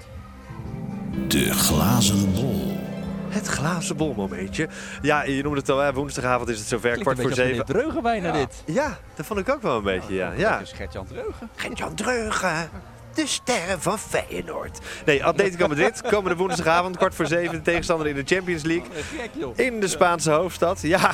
De 1.28 1.52
glazen 1.52 2.34
bol. 2.34 2.91
Het 3.32 3.46
glazen 3.46 3.96
bol 3.96 4.12
momentje. 4.16 4.68
Ja, 5.02 5.22
je 5.24 5.42
noemde 5.42 5.58
het 5.58 5.68
al, 5.68 5.78
hè, 5.78 5.92
woensdagavond 5.92 6.48
is 6.48 6.58
het 6.58 6.68
zover, 6.68 6.98
kwart 6.98 7.20
voor 7.20 7.32
zeven. 7.32 7.64
Dreugen 7.64 8.02
bijna 8.02 8.26
Ja. 8.26 8.32
dit. 8.32 8.62
Ja, 8.66 8.98
dat 9.14 9.26
vond 9.26 9.40
ik 9.40 9.48
ook 9.48 9.62
wel 9.62 9.76
een 9.76 9.82
beetje, 9.82 10.14
ja. 10.14 10.32
ja. 10.36 10.58
Dus 10.58 10.72
Gert-Jan 10.72 11.06
Dreugen. 11.06 11.48
Gert-Jan 11.56 11.94
Dreugen. 11.94 12.70
De 13.14 13.26
sterren 13.26 13.80
van 13.80 13.98
Feyenoord. 13.98 14.78
Nee, 15.04 15.24
Atletico 15.24 15.68
Madrid, 15.68 16.00
komende 16.00 16.36
woensdagavond, 16.36 16.96
kwart 16.96 17.14
voor 17.14 17.26
zeven, 17.26 17.52
de 17.54 17.62
tegenstander 17.62 18.06
in 18.06 18.14
de 18.14 18.22
Champions 18.24 18.62
League. 18.62 18.86
Joh. 19.32 19.58
In 19.58 19.80
de 19.80 19.88
Spaanse 19.88 20.30
hoofdstad. 20.30 20.80
Ja, 20.80 21.12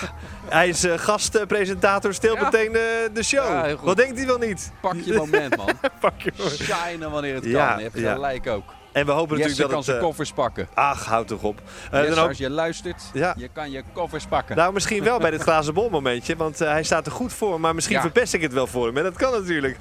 hij 0.49 0.69
is 0.69 0.85
eh, 0.85 0.99
gastpresentator, 0.99 2.15
stil 2.15 2.35
Ja. 2.35 2.43
meteen 2.43 2.73
de, 2.73 3.11
de 3.13 3.23
show. 3.23 3.45
Ja. 3.67 3.77
Wat 3.83 3.97
denkt 3.97 4.17
hij 4.19 4.27
wel 4.27 4.39
niet? 4.39 4.73
Pak 4.81 4.95
je 5.05 5.13
moment 5.15 5.57
man. 5.57 5.69
Pak 6.01 6.21
je 6.21 6.33
hoor. 6.37 6.51
Shinen 6.51 7.11
wanneer 7.11 7.35
het 7.35 7.45
Ja, 7.45 7.69
kan. 7.69 7.77
Je 7.77 7.83
hebt 7.83 7.99
ja. 7.99 8.13
gelijk 8.13 8.47
ook. 8.47 8.65
En 8.99 9.07
we 9.07 9.13
hopen 9.13 9.37
Jesse 9.37 9.49
natuurlijk 9.51 9.69
kan 9.69 9.77
dat 9.77 9.85
zijn 9.85 9.97
het... 9.97 10.05
eh, 10.05 10.11
koffers 10.11 10.33
pakken. 10.33 10.69
ach, 10.75 11.05
houd 11.07 11.29
toch 11.29 11.43
op. 11.43 11.61
Jesse, 11.93 12.15
dan 12.15 12.29
als 12.29 12.39
je 12.39 12.51
luistert, 12.51 13.03
Ja. 13.13 13.35
je 13.37 13.49
kan 13.53 13.71
je 13.71 13.83
koffers 13.93 14.27
pakken. 14.27 14.57
Nou, 14.57 14.73
misschien 14.73 15.05
wel 15.05 15.19
bij 15.19 15.31
dit 15.31 15.43
glazen 15.49 15.75
bol 15.75 15.91
momentje, 15.91 16.37
want 16.37 16.61
eh, 16.61 16.71
hij 16.71 16.83
staat 16.83 17.07
er 17.07 17.13
goed 17.13 17.33
voor. 17.33 17.61
Maar 17.61 17.75
misschien 17.75 18.01
verpest 18.01 18.35
ik 18.35 18.43
het 18.43 18.53
wel 18.53 18.67
voor 18.67 18.87
hem. 18.87 18.97
En 18.97 19.03
dat 19.03 19.17
kan 19.17 19.33
natuurlijk. 19.33 19.77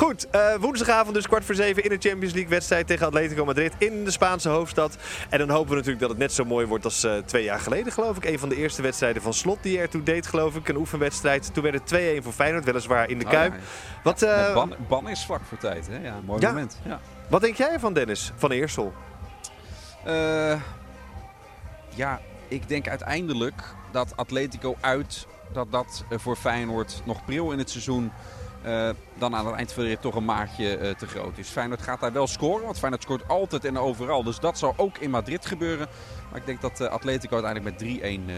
Goed, 0.00 0.30
eh, 0.30 0.54
woensdagavond 0.60 1.14
dus 1.14 1.26
kwart 1.26 1.44
voor 1.44 1.54
zeven 1.54 1.82
in 1.84 1.88
de 1.88 2.08
Champions 2.08 2.32
League 2.34 2.50
wedstrijd 2.50 2.86
tegen 2.86 3.06
Atletico 3.06 3.44
Madrid 3.44 3.72
in 3.78 4.04
de 4.04 4.10
Spaanse 4.10 4.48
hoofdstad. 4.48 4.96
En 5.28 5.38
dan 5.38 5.50
hopen 5.50 5.68
we 5.68 5.74
natuurlijk 5.74 6.00
dat 6.00 6.08
het 6.10 6.18
net 6.18 6.32
zo 6.32 6.44
mooi 6.44 6.66
wordt 6.66 6.84
als 6.84 7.04
eh, 7.04 7.16
twee 7.16 7.44
jaar 7.44 7.58
geleden, 7.60 7.92
geloof 7.92 8.16
ik. 8.16 8.24
Een 8.24 8.38
van 8.38 8.48
de 8.48 8.56
eerste 8.56 8.82
wedstrijden 8.82 9.22
van 9.22 9.34
Slot 9.34 9.62
die 9.62 9.78
ertoe 9.78 10.02
deed, 10.02 10.26
geloof 10.26 10.56
ik. 10.56 10.68
Een 10.68 10.76
oefenwedstrijd. 10.76 11.54
Toen 11.54 11.62
werd 11.62 11.74
het 11.74 11.86
2-1 12.20 12.22
voor 12.22 12.32
Feyenoord, 12.32 12.64
weliswaar 12.64 13.08
in 13.10 13.18
de 13.18 13.24
Oh, 13.24 13.30
Kuip. 13.30 13.52
ja, 13.52 13.58
ja. 13.58 13.64
Wat, 14.02 14.22
eh, 14.22 14.54
ban, 14.54 14.74
ban 14.88 15.08
is 15.08 15.24
vlak 15.24 15.40
voor 15.48 15.58
tijd, 15.58 15.86
hè? 15.86 15.98
Ja, 15.98 16.20
mooi 16.24 16.40
Ja. 16.40 16.48
moment. 16.48 16.80
Ja. 16.84 17.00
wat 17.28 17.40
denk 17.40 17.56
jij 17.56 17.70
ervan, 17.72 17.92
Dennis? 17.92 18.32
Van 18.36 18.50
Eersel? 18.50 18.92
Ja, 21.94 22.20
ik 22.48 22.68
denk 22.68 22.88
uiteindelijk 22.88 23.62
dat 23.92 24.12
Atletico 24.16 24.76
uit, 24.80 25.26
dat 25.52 25.72
dat 25.72 26.04
voor 26.10 26.36
Feyenoord 26.36 27.02
nog 27.04 27.24
pril 27.24 27.52
in 27.52 27.58
het 27.58 27.70
seizoen 27.70 28.12
eh, 28.62 28.90
dan 29.18 29.34
aan 29.34 29.46
het 29.46 29.54
eind 29.54 29.72
van 29.72 29.82
de 29.82 29.88
rit 29.88 30.00
toch 30.00 30.14
een 30.14 30.24
maatje 30.24 30.76
eh, 30.76 30.94
te 30.94 31.06
groot 31.06 31.38
is. 31.38 31.48
Feyenoord 31.48 31.82
gaat 31.82 32.00
daar 32.00 32.12
wel 32.12 32.26
scoren, 32.26 32.64
want 32.64 32.78
Feyenoord 32.78 33.02
scoort 33.02 33.28
altijd 33.28 33.64
en 33.64 33.78
overal. 33.78 34.22
Dus 34.22 34.38
dat 34.38 34.58
zal 34.58 34.74
ook 34.76 34.98
in 34.98 35.10
Madrid 35.10 35.46
gebeuren. 35.46 35.88
Maar 36.30 36.40
ik 36.40 36.46
denk 36.46 36.60
dat 36.60 36.80
eh, 36.80 36.88
Atletico 36.88 37.34
uiteindelijk 37.34 37.80
met 37.80 38.00
3-1 38.00 38.02
eh, 38.02 38.34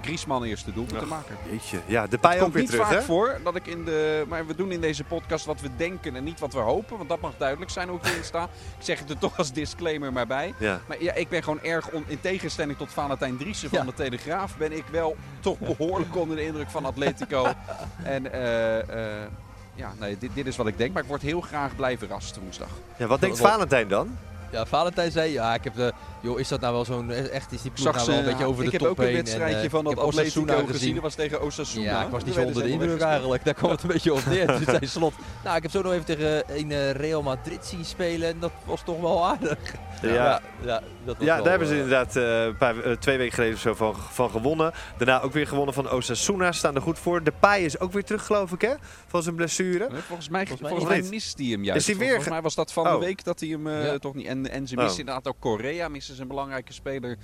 wint. 0.00 0.06
Griezmann 0.06 0.44
eerste 0.44 0.72
doel 0.72 0.86
te 0.86 1.06
maken. 1.06 1.36
Jeetje. 1.50 1.80
Ja, 1.86 2.06
de 2.06 2.18
ook 2.22 2.38
komt 2.38 2.52
weer 2.52 2.62
niet 2.62 2.70
terug, 2.70 2.86
vaak 2.86 2.94
hè? 2.96 3.02
voor 3.02 3.38
dat 3.44 3.54
ik 3.56 3.66
in 3.66 3.84
de. 3.84 4.24
Maar 4.28 4.46
we 4.46 4.54
doen 4.54 4.72
in 4.72 4.80
deze 4.80 5.04
podcast 5.04 5.44
wat 5.44 5.60
we 5.60 5.68
denken 5.76 6.16
en 6.16 6.24
niet 6.24 6.40
wat 6.40 6.52
we 6.52 6.58
hopen. 6.58 6.96
Want 6.96 7.08
dat 7.08 7.20
mag 7.20 7.32
duidelijk 7.36 7.70
zijn 7.70 7.88
hoe 7.88 7.98
ik 7.98 8.04
erin 8.06 8.24
sta. 8.24 8.42
Ik 8.78 8.84
zeg 8.84 8.98
het 8.98 9.10
er 9.10 9.18
toch 9.18 9.38
als 9.38 9.52
disclaimer 9.52 10.12
maar 10.12 10.26
bij. 10.26 10.54
Ja. 10.58 10.80
Maar 10.86 11.02
ja, 11.02 11.12
ik 11.14 11.28
ben 11.28 11.42
gewoon 11.42 11.62
erg 11.62 11.90
on- 11.90 12.04
in 12.06 12.20
tegenstelling 12.20 12.78
tot 12.78 12.92
Valentijn 12.92 13.36
Driessen 13.36 13.68
van 13.68 13.78
Ja. 13.78 13.84
de 13.84 13.94
Telegraaf. 13.94 14.56
Ben 14.56 14.72
ik 14.72 14.84
wel 14.90 15.16
toch 15.40 15.58
behoorlijk 15.58 16.16
onder 16.16 16.36
de 16.36 16.44
indruk 16.44 16.70
van 16.70 16.84
Atletico. 16.84 17.46
en 18.02 18.32
eh, 18.32 18.78
eh, 19.22 19.28
ja, 19.74 19.92
nee, 19.98 20.18
dit, 20.18 20.30
dit 20.34 20.46
is 20.46 20.56
wat 20.56 20.66
ik 20.66 20.78
denk. 20.78 20.92
Maar 20.92 21.02
ik 21.02 21.08
word 21.08 21.22
heel 21.22 21.40
graag 21.40 21.76
blij 21.76 21.98
verrast 21.98 22.36
woensdag. 22.36 22.68
ja, 22.96 23.06
wat 23.06 23.20
denkt 23.20 23.38
Valentijn 23.38 23.88
dan? 23.88 24.18
Ja, 24.52 24.66
Valentijn 24.66 25.10
zei, 25.12 25.32
ja, 25.32 25.54
ik 25.54 25.64
heb 25.64 25.74
de, 25.74 25.92
joh, 26.20 26.40
is 26.40 26.48
dat 26.48 26.60
nou 26.60 26.74
wel 26.74 26.84
zo'n, 26.84 27.10
echt 27.10 27.52
is 27.52 27.62
die 27.62 27.70
ploeg 27.70 27.84
Zag 27.86 27.94
nou 27.96 28.06
wel 28.08 28.18
een 28.18 28.24
beetje 28.24 28.44
over 28.44 28.64
ik 28.64 28.70
de 28.70 28.76
heb 28.76 28.80
top 28.80 28.90
ook 28.90 28.98
een 28.98 29.04
heen. 29.04 29.14
wedstrijdje 29.14 29.56
en, 29.58 29.64
eh, 29.64 29.70
van 29.70 29.84
dat 29.84 29.92
ik 29.92 29.98
heb 29.98 30.06
Osasuna 30.08 30.52
Atletico 30.52 30.72
gezien. 30.72 30.94
Dat 30.94 31.02
was 31.02 31.14
tegen 31.14 31.42
Osasuna. 31.42 31.84
Ja, 31.84 32.02
ik 32.04 32.08
was 32.10 32.24
niet 32.24 32.34
zo 32.34 32.42
onder 32.42 32.62
de 32.62 32.68
indruk 32.68 33.00
eigenlijk. 33.00 33.44
Daar 33.44 33.54
kwam 33.54 33.70
het 33.70 33.82
een 33.82 33.88
beetje 33.88 34.12
op 34.12 34.24
neer. 34.26 34.46
Toen 34.56 34.64
zei 34.64 34.86
Slot, 34.86 35.14
nou 35.44 35.56
ik 35.56 35.62
heb 35.62 35.70
zo 35.70 35.82
nog 35.82 35.92
even 35.92 36.04
tegen 36.04 36.42
een 36.58 36.72
eh, 36.72 36.90
Real 36.90 37.22
Madrid 37.22 37.66
zien 37.66 37.84
spelen 37.84 38.28
en 38.28 38.36
dat 38.40 38.52
was 38.64 38.82
toch 38.84 39.00
wel 39.00 39.26
aardig. 39.26 39.58
Ja. 40.02 40.08
ja, 40.14 40.40
ja, 40.64 40.80
dat 41.04 41.16
was 41.16 41.26
Ja, 41.26 41.34
wel, 41.34 41.42
daar 41.42 41.50
hebben 41.50 41.68
ze 41.68 41.74
eh, 41.74 41.80
inderdaad 41.80 42.16
eh, 42.16 42.42
een 42.44 42.56
paar, 42.56 42.78
eh, 42.80 42.92
twee 42.92 43.16
weken 43.18 43.34
geleden 43.34 43.54
of 43.54 43.60
zo 43.60 43.74
van, 43.74 43.94
van 44.10 44.30
gewonnen. 44.30 44.72
Daarna 44.98 45.20
ook 45.20 45.32
weer 45.32 45.46
gewonnen 45.46 45.74
van 45.74 45.90
Osasuna. 45.90 46.52
Staan 46.52 46.74
er 46.74 46.82
goed 46.82 46.98
voor. 46.98 47.22
De 47.22 47.32
Pai 47.40 47.64
is 47.64 47.80
ook 47.80 47.92
weer 47.92 48.04
terug, 48.04 48.26
geloof 48.26 48.52
ik, 48.52 48.60
hè? 48.60 48.72
Van 49.06 49.22
zijn 49.22 49.34
blessure. 49.34 49.88
Volgens 50.06 50.28
mij, 50.28 50.46
Volgens 50.46 50.60
mij 50.60 50.68
volgens 50.70 50.88
mij 50.90 51.00
niet. 51.00 51.10
mist 51.10 51.38
hij 51.38 51.46
hem 51.46 51.64
juist. 51.64 51.80
Is 51.80 51.86
hij 51.86 51.94
weer 51.96 52.04
Volgens 52.06 52.26
ge- 52.26 52.32
mij 52.32 52.42
was 52.42 52.54
dat 52.54 52.72
van 52.72 52.86
Oh. 52.86 52.92
de 52.92 52.98
week 53.06 53.24
dat 53.24 53.40
hij 53.40 53.48
hem 53.48 53.66
eh, 53.66 53.84
Ja. 53.84 53.98
toch 53.98 54.14
niet... 54.14 54.26
En, 54.46 54.50
en 54.50 54.68
ze 54.68 54.76
Oh. 54.76 54.82
missen 54.82 55.00
inderdaad 55.00 55.28
ook 55.28 55.40
Korea, 55.40 55.88
missen 55.88 56.14
ze 56.14 56.22
een 56.22 56.28
belangrijke 56.28 56.72
speler. 56.72 57.16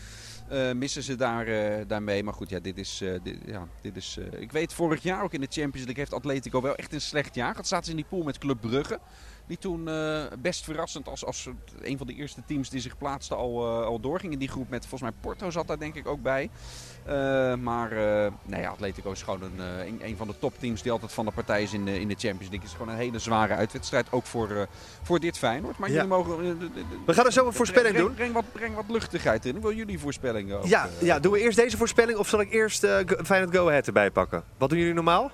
eh, 0.49 0.73
missen 0.73 1.03
ze 1.03 1.17
daar, 1.17 1.47
eh, 1.47 1.85
daarmee. 1.87 2.23
Maar 2.23 2.35
goed, 2.35 2.51
ja, 2.51 2.59
dit 2.61 2.79
is... 2.79 3.01
eh, 3.01 3.11
dit, 3.23 3.37
ja, 3.47 3.69
dit 3.81 3.97
is 3.97 4.19
ik 4.39 4.53
weet, 4.53 4.73
vorig 4.73 5.03
jaar 5.03 5.23
ook 5.23 5.33
in 5.33 5.41
de 5.41 5.47
Champions 5.51 5.75
League 5.87 5.95
heeft 5.97 6.15
Atletico 6.15 6.61
wel 6.61 6.75
echt 6.77 6.93
een 6.93 7.01
slecht 7.01 7.35
jaar. 7.35 7.55
Dat 7.55 7.67
zaten 7.67 7.85
ze 7.85 7.91
in 7.91 7.97
die 7.97 8.07
pool 8.09 8.23
met 8.23 8.39
Club 8.39 8.61
Brugge. 8.61 8.99
Die 9.47 9.59
toen 9.59 9.89
eh, 9.89 10.23
best 10.39 10.65
verrassend 10.65 11.09
als, 11.09 11.25
als 11.25 11.49
een 11.83 11.99
van 11.99 12.07
de 12.07 12.15
eerste 12.15 12.43
teams 12.47 12.71
die 12.71 12.81
zich 12.81 12.99
plaatste 12.99 13.35
al, 13.35 13.67
eh, 13.67 13.85
al 13.87 14.01
doorging 14.01 14.33
in 14.33 14.39
die 14.39 14.49
groep. 14.49 14.69
Met 14.69 14.87
volgens 14.87 15.11
mij 15.11 15.21
Porto 15.21 15.51
zat 15.51 15.67
daar 15.67 15.79
denk 15.79 15.95
ik 15.95 16.07
ook 16.09 16.23
bij. 16.23 16.51
Eh, 17.05 17.55
maar 17.55 17.91
nee, 18.43 18.61
ja, 18.61 18.71
Atletico 18.71 19.11
is 19.11 19.23
gewoon 19.23 19.43
een, 19.43 19.59
een, 19.59 19.99
een 20.05 20.17
van 20.17 20.27
de 20.27 20.39
topteams 20.39 20.83
die 20.83 20.93
altijd 20.93 21.13
van 21.13 21.25
de 21.25 21.31
partij 21.31 21.63
is 21.63 21.73
in 21.73 21.85
de, 21.85 22.01
in 22.01 22.09
de 22.09 22.15
Champions 22.15 22.39
League. 22.41 22.59
Het 22.59 22.69
is 22.69 22.73
gewoon 22.73 22.89
een 22.89 22.99
hele 22.99 23.19
zware 23.19 23.55
uitwedstrijd, 23.55 24.13
ook 24.13 24.27
voor, 24.27 24.69
voor 25.03 25.21
dit 25.21 25.39
Feyenoord. 25.39 25.79
Maar 25.79 25.89
Ja. 25.89 25.95
jullie 25.95 26.09
mogen... 26.11 26.59
We 27.07 27.15
gaan 27.15 27.27
er 27.27 27.33
zo 27.33 27.47
een 27.47 27.53
voorspelling 27.53 27.93
breng, 27.95 28.07
doen. 28.07 28.17
Breng 28.17 28.33
wat, 28.33 28.45
breng 28.53 28.75
wat 28.75 28.85
luchtigheid 28.89 29.47
in. 29.47 29.57
Ik 29.57 29.63
wil 29.63 29.73
jullie 29.73 29.99
voorspellingen 29.99 30.59
ook. 30.59 30.67
Ja, 30.67 30.89
ja, 31.01 31.19
doen 31.19 31.33
we 31.33 31.41
eerst 31.41 31.57
deze 31.57 31.77
voorspelling 31.77 32.19
of 32.19 32.29
zal 32.29 32.41
ik 32.41 32.53
eerst 32.53 32.87
Feyenoord 33.25 33.57
Go 33.57 33.69
Ahead 33.69 33.87
erbij 33.87 34.11
pakken? 34.11 34.45
Wat 34.59 34.69
doen 34.69 34.79
jullie 34.79 34.95
normaal? 34.95 35.31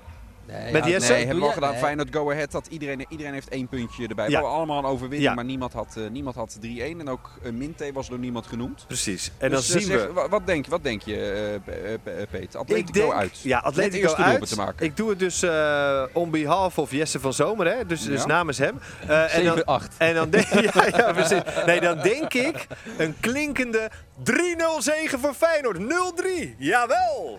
Nee, 0.47 0.73
Met 0.73 0.85
ja, 0.85 0.91
Jesse? 0.91 1.13
Nee, 1.13 1.21
hebben 1.25 1.41
we 1.43 1.47
al 1.49 1.53
gedaan. 1.53 1.71
nee. 1.71 1.81
Feyenoord 1.81 2.09
Go 2.15 2.31
Ahead 2.31 2.53
had 2.53 2.67
iedereen, 2.67 3.07
iedereen 3.09 3.33
heeft 3.33 3.49
één 3.49 3.69
puntje 3.69 4.09
erbij. 4.09 4.29
Ja. 4.29 4.41
Allemaal 4.41 4.79
een 4.79 4.85
overwinning, 4.85 5.23
Ja. 5.23 5.35
maar 5.35 5.45
niemand 5.45 5.73
had, 5.73 5.95
eh, 5.99 6.03
niemand 6.11 6.35
had 6.37 6.59
3-1. 6.61 7.01
En 7.01 7.09
ook 7.09 7.31
uh, 7.43 7.53
Minte 7.53 7.91
was 7.93 8.09
door 8.09 8.19
niemand 8.19 8.47
genoemd. 8.47 8.85
Precies. 8.87 9.31
En 9.39 9.51
Dus, 9.51 9.67
dan 9.69 9.77
eh, 9.81 9.83
zien 9.87 9.97
we... 9.97 10.13
wa- 10.13 10.29
wat, 10.29 10.47
denk, 10.47 10.67
wat 10.67 10.83
denk 10.83 11.03
je, 11.03 11.17
eh, 11.17 11.61
Pe- 11.65 11.73
eh, 11.81 11.95
Pe- 12.03 12.27
Peter? 12.31 12.61
Atletico 12.61 12.93
denk, 13.01 13.13
uit. 13.13 13.41
Ja, 13.43 13.59
Atletico 13.59 14.15
uit. 14.15 14.49
te 14.49 14.57
maken. 14.57 14.87
Ik 14.87 14.97
doe 14.97 15.11
het 15.11 15.19
dus 15.19 15.43
eh 15.43 16.05
on 16.13 16.31
behalf 16.31 16.79
of 16.79 16.91
Jesse 16.91 17.21
van 17.21 17.33
Zomer, 17.33 17.67
hè? 17.77 17.87
Dus, 17.87 18.03
dus 18.05 18.27
namens 18.27 18.59
hem. 18.59 18.81
Eh, 19.09 19.35
en 19.37 19.45
dan, 19.45 19.59
7-8. 19.59 19.97
En 19.99 20.15
dan 20.15 20.31
denk, 20.31 20.47
ja, 20.75 20.87
ja, 20.97 21.13
precies. 21.13 21.41
Nee, 21.67 21.81
dan 21.81 21.99
denk 22.01 22.35
ik 22.35 22.67
een 22.99 23.15
klinkende 23.21 23.91
3-0 24.23 24.33
zegen 24.79 25.19
voor 25.19 25.35
Feyenoord. 25.35 25.79
0-3. 25.79 26.55
Jawel. 26.59 27.39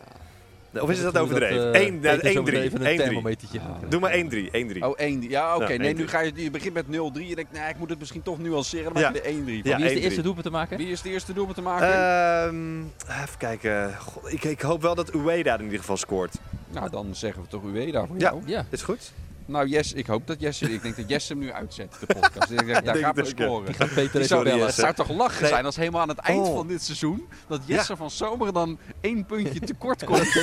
Of 0.82 0.90
is 0.90 1.02
dat 1.02 1.18
overdreven? 1.18 1.74
eh, 1.74 1.82
1 1.82 2.00
Peter 2.00 2.32
zo 2.32 2.42
meteen 2.44 2.62
1-3. 2.62 2.64
even 2.64 2.86
een 2.86 2.94
1-3. 2.94 3.04
thermometertje. 3.04 3.60
Doe 3.90 4.00
maar 4.00 4.12
1-3. 4.14 4.50
1-3. 4.52 4.84
Oh, 4.84 4.94
1 4.96 5.22
Ja, 5.30 5.56
oké. 5.56 5.72
Ja, 5.72 5.78
nee, 5.78 5.94
1-3. 5.94 5.98
nu 5.98 6.08
ga 6.08 6.20
je, 6.22 6.32
je 6.36 6.52
begint 6.52 6.74
met 6.74 6.86
0-3. 6.86 7.28
Je 7.28 7.36
denkt, 7.36 7.52
nee, 7.52 7.70
ik 7.70 7.78
moet 7.78 7.90
het 7.90 8.00
misschien 8.00 8.22
toch 8.22 8.40
nuanceren. 8.40 8.94
Dan 8.94 9.02
Ja. 9.02 9.10
maak 9.10 9.16
je 9.18 9.22
er 9.22 9.30
1-3 9.34 9.62
van. 9.62 9.72
Ja, 9.72 9.78
Wie 9.78 9.86
is 9.86 9.92
de 9.92 9.98
1-3. 10.00 10.04
eerste 10.04 10.22
doelpunt 10.22 10.46
te 10.46 10.52
maken? 10.52 10.78
Wie 10.78 10.88
is 10.88 11.02
de 11.02 11.10
eerste 11.10 11.34
doelpunt 11.34 11.56
te 11.56 11.62
maken? 11.62 11.88
Ehm, 11.88 12.80
even 13.24 13.38
kijken. 13.38 13.98
God, 14.00 14.34
ik, 14.34 14.44
ik 14.44 14.62
hoop 14.62 14.82
wel 14.82 14.96
dat 14.96 15.14
Ueda 15.16 15.58
in 15.58 15.64
ieder 15.64 15.80
geval 15.80 15.98
scoort. 15.98 16.36
nou, 16.72 16.90
dan 16.90 17.16
zeggen 17.16 17.42
we 17.42 17.48
toch 17.48 17.64
Ueda 17.64 18.06
voor 18.06 18.16
Ja. 18.18 18.30
jou. 18.30 18.42
Ja. 18.46 18.66
Is 18.70 18.82
goed? 18.82 19.12
Nou, 19.46 19.68
Jess, 19.68 19.94
ik 19.94 20.08
hoop 20.08 20.28
dat 20.28 20.40
Jesse... 20.40 20.74
Ik 20.74 20.82
denk 20.82 20.96
dat 20.96 21.10
Jesse 21.10 21.34
hem 21.34 21.42
nu 21.42 21.52
uitzet, 21.52 21.96
de 22.00 22.06
podcast. 22.06 22.52
Ik 22.52 22.58
denk, 22.66 22.74
daar 22.74 22.84
denk 22.94 23.06
gaat 23.06 23.16
het 23.16 23.26
we 23.36 23.44
ook, 23.44 23.48
scoren. 23.50 23.66
Die 23.66 23.76
gaat 23.76 23.94
Peter 23.94 24.26
zou, 24.26 24.44
bellen. 24.44 24.66
het 24.66 24.76
zou 24.76 24.94
toch 24.94 25.10
lachen 25.10 25.42
Nee. 25.42 25.52
zijn 25.52 25.66
als 25.66 25.76
helemaal 25.76 26.02
aan 26.02 26.10
het 26.10 26.18
eind 26.18 26.48
Oh. 26.48 26.56
van 26.56 26.68
dit 26.68 26.84
seizoen... 26.84 27.28
dat 27.48 27.62
Jesse 27.66 27.92
Ja. 27.92 27.98
van 27.98 28.12
Zomer 28.12 28.54
dan 28.54 28.78
één 29.02 29.26
puntje 29.26 29.60
tekort 29.74 30.04
komt. 30.04 30.34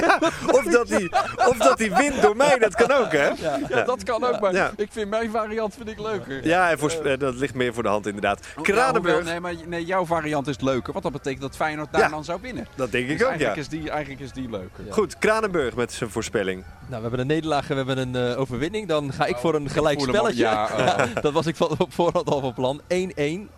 ja, 0.00 0.18
of 0.46 0.64
dat, 0.64 0.88
hij, 0.88 1.10
of 1.48 1.56
dat 1.56 1.78
hij 1.78 1.94
wint 1.96 2.22
door 2.22 2.36
mij, 2.36 2.58
dat 2.58 2.74
kan 2.74 2.90
ook, 2.92 3.12
hè? 3.12 3.28
ja, 3.68 3.82
dat 3.84 4.02
kan 4.02 4.24
ook, 4.24 4.40
maar 4.40 4.52
Ja. 4.52 4.72
ik 4.76 4.88
vind 4.92 5.10
mijn 5.10 5.30
variant 5.30 5.74
vind 5.74 5.88
ik 5.88 5.98
leuker. 6.00 6.46
Ja, 6.46 6.70
en 6.70 6.78
voor, 6.78 6.90
eh, 6.90 7.18
dat 7.18 7.34
ligt 7.34 7.54
meer 7.54 7.74
voor 7.74 7.82
de 7.82 7.88
hand 7.88 8.06
inderdaad. 8.06 8.46
Kranenburg, 8.62 9.24
nee, 9.24 9.40
maar 9.40 9.54
nee, 9.66 9.84
jouw 9.84 10.04
variant 10.06 10.46
is 10.46 10.60
leuker, 10.60 10.92
want 10.92 11.04
dat 11.04 11.12
betekent 11.12 11.42
dat 11.42 11.56
Feyenoord 11.56 11.92
daar 11.92 12.00
Ja. 12.00 12.08
dan 12.08 12.24
zou 12.24 12.40
winnen. 12.42 12.66
dat 12.74 12.90
denk 12.92 13.06
Dus 13.08 13.16
ik 13.16 13.22
ook, 13.22 13.28
eigenlijk, 13.28 13.56
ja. 13.56 13.62
is 13.62 13.68
die, 13.68 13.90
eigenlijk 13.90 14.20
is 14.20 14.32
die 14.32 14.50
leuker. 14.50 14.84
Goed, 14.92 15.18
Kranenburg 15.18 15.74
met 15.74 15.92
zijn 15.92 16.10
voorspelling. 16.10 16.64
Nou, 16.86 16.94
we 16.96 17.00
hebben 17.00 17.20
een 17.20 17.26
nederlaag 17.26 17.70
en 17.70 17.76
we 17.76 17.92
hebben 17.92 17.98
een 17.98 18.14
eh, 18.32 18.40
overwinning. 18.40 18.88
Dan 18.88 19.12
ga 19.12 19.24
ik 19.26 19.36
voor 19.36 19.54
een 19.54 19.70
gelijk 19.70 20.00
spelletje. 20.00 20.42
ja, 20.42 20.64
oh. 20.64 21.14
dat 21.22 21.32
was 21.32 21.46
ik 21.46 21.56
van 21.56 21.70
op 21.78 21.92
voorhand 21.92 22.30
al 22.30 22.40
van 22.40 22.54
plan. 22.54 22.80
1-1, 22.80 22.84